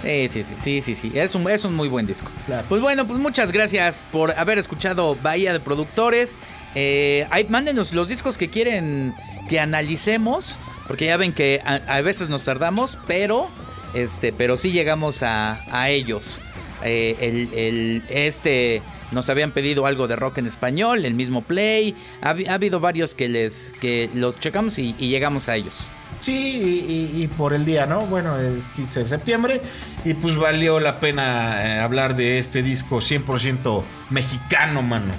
[0.03, 1.13] Sí, sí, sí, sí, sí, sí.
[1.15, 2.31] Es un, es un muy buen disco.
[2.69, 6.39] Pues bueno, pues muchas gracias por haber escuchado Bahía de Productores.
[6.75, 9.15] Eh, mándenos los discos que quieren
[9.49, 10.59] que analicemos.
[10.87, 13.49] Porque ya ven que a, veces nos tardamos, pero
[13.95, 16.41] este, pero sí llegamos a, a ellos.
[16.85, 21.95] Eh, el, este nos habían pedido algo de rock en español, el mismo Play.
[22.21, 25.89] Ha, habido varios que les que los checamos y, llegamos a ellos.
[26.21, 28.07] Sí, y, por el día, ¿no?
[28.07, 29.61] Bueno, es 15 de septiembre
[30.05, 35.13] y pues valió la pena eh, hablar de este disco 100% mexicano, mano.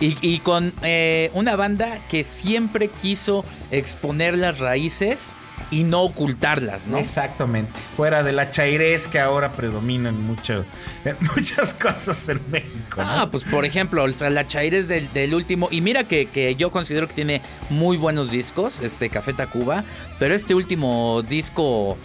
[0.00, 5.34] Y, con eh, una banda que siempre quiso exponer las raíces
[5.70, 6.98] y no ocultarlas, ¿no?
[6.98, 7.78] Exactamente.
[7.96, 10.64] Fuera de la chairez que ahora predomina en, mucho,
[11.34, 13.02] muchas cosas en México.
[13.02, 13.04] ¿no?
[13.04, 15.68] Ah, pues por ejemplo, la chairez del, último.
[15.70, 19.84] Y mira que, yo considero que tiene muy buenos discos, este Café Tacuba.
[20.18, 21.98] Pero este último disco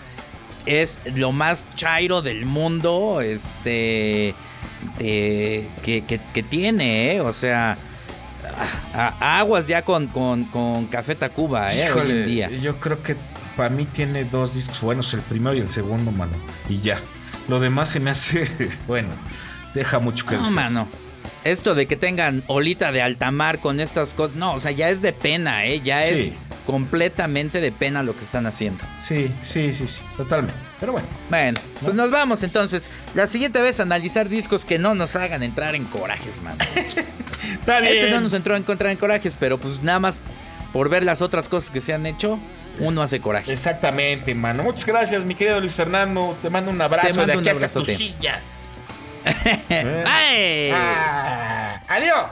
[0.66, 3.22] es lo más chairo del mundo.
[3.22, 4.36] Este.
[4.98, 7.22] que, tiene, ¿eh?
[7.22, 7.78] O sea
[8.94, 11.92] aguas ya con, con, con Café Tacuba, ¿eh?
[11.92, 12.50] hoy en día.
[12.50, 13.16] Yo creo que
[13.56, 16.34] para mí tiene dos discos buenos, el primero y el segundo, mano.
[16.70, 17.00] Y ya.
[17.48, 18.48] Lo demás se me hace,
[18.88, 19.10] bueno,
[19.74, 20.88] deja mucho que no, mano.
[21.44, 24.90] Esto de que tengan olita de alta mar con estas cosas, no, o sea, ya
[24.90, 25.82] es de pena, ¿eh?
[25.82, 26.32] Ya es
[26.66, 28.84] completamente de pena lo que están haciendo.
[29.02, 30.58] Sí, sí, sí, sí, totalmente.
[30.80, 31.08] Pero bueno.
[31.30, 32.90] Bueno, pues nos vamos entonces.
[33.14, 36.58] La siguiente vez a analizar discos que no nos hagan entrar en corajes, mano.
[37.54, 37.94] Está bien.
[37.94, 40.22] Ese no nos entró en contra en corajes, pero pues nada más
[40.72, 42.40] por ver las otras cosas que se han hecho,
[42.80, 43.54] uno hace coraje.
[43.54, 44.64] Exactamente, mano.
[44.64, 46.38] Muchas gracias, mi querido Luis Fernando.
[46.42, 48.40] Te mando un abrazo de aquí hasta tu silla.
[49.70, 50.72] Bye.
[50.74, 52.26] Ah, adiós.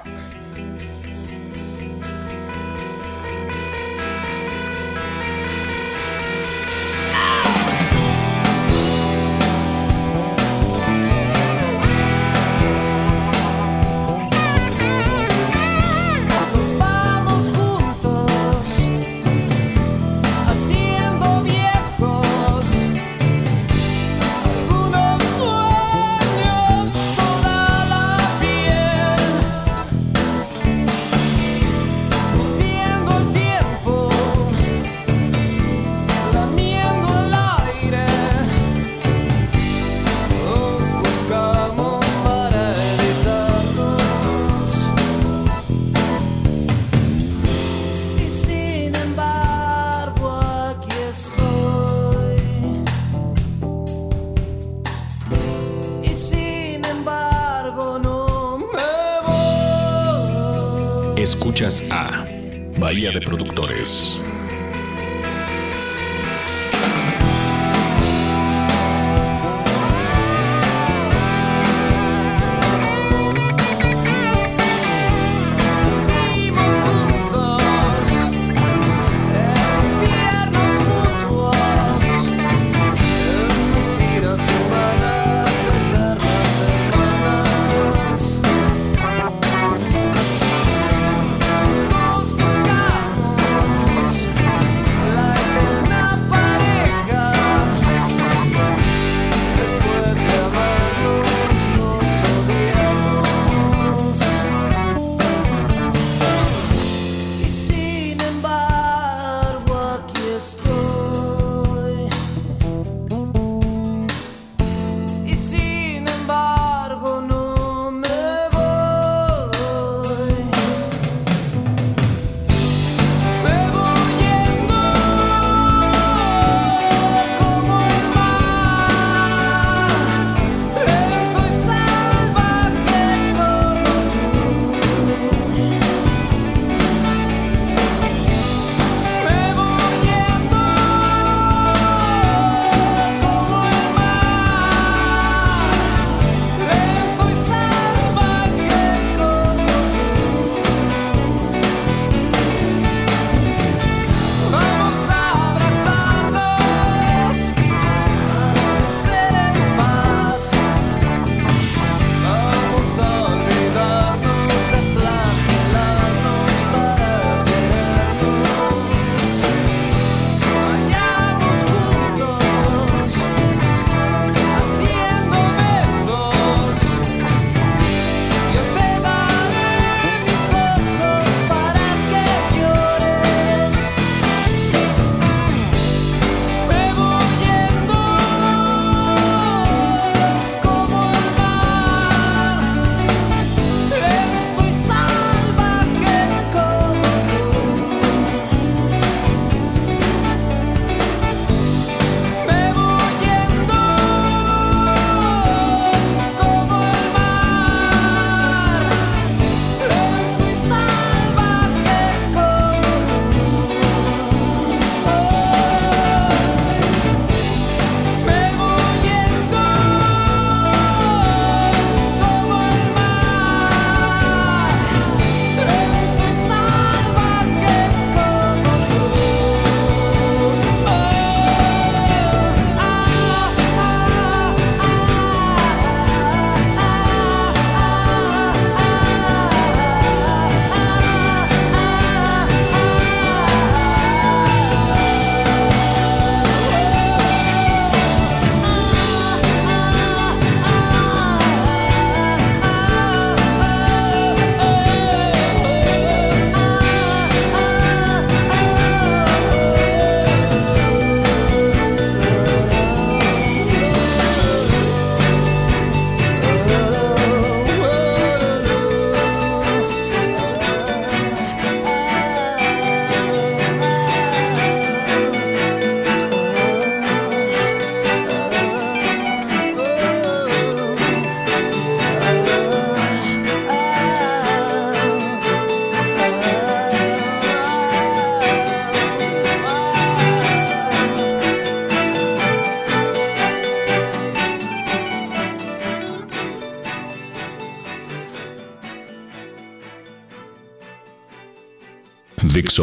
[61.92, 62.26] A
[62.80, 64.21] Bahía de Productores.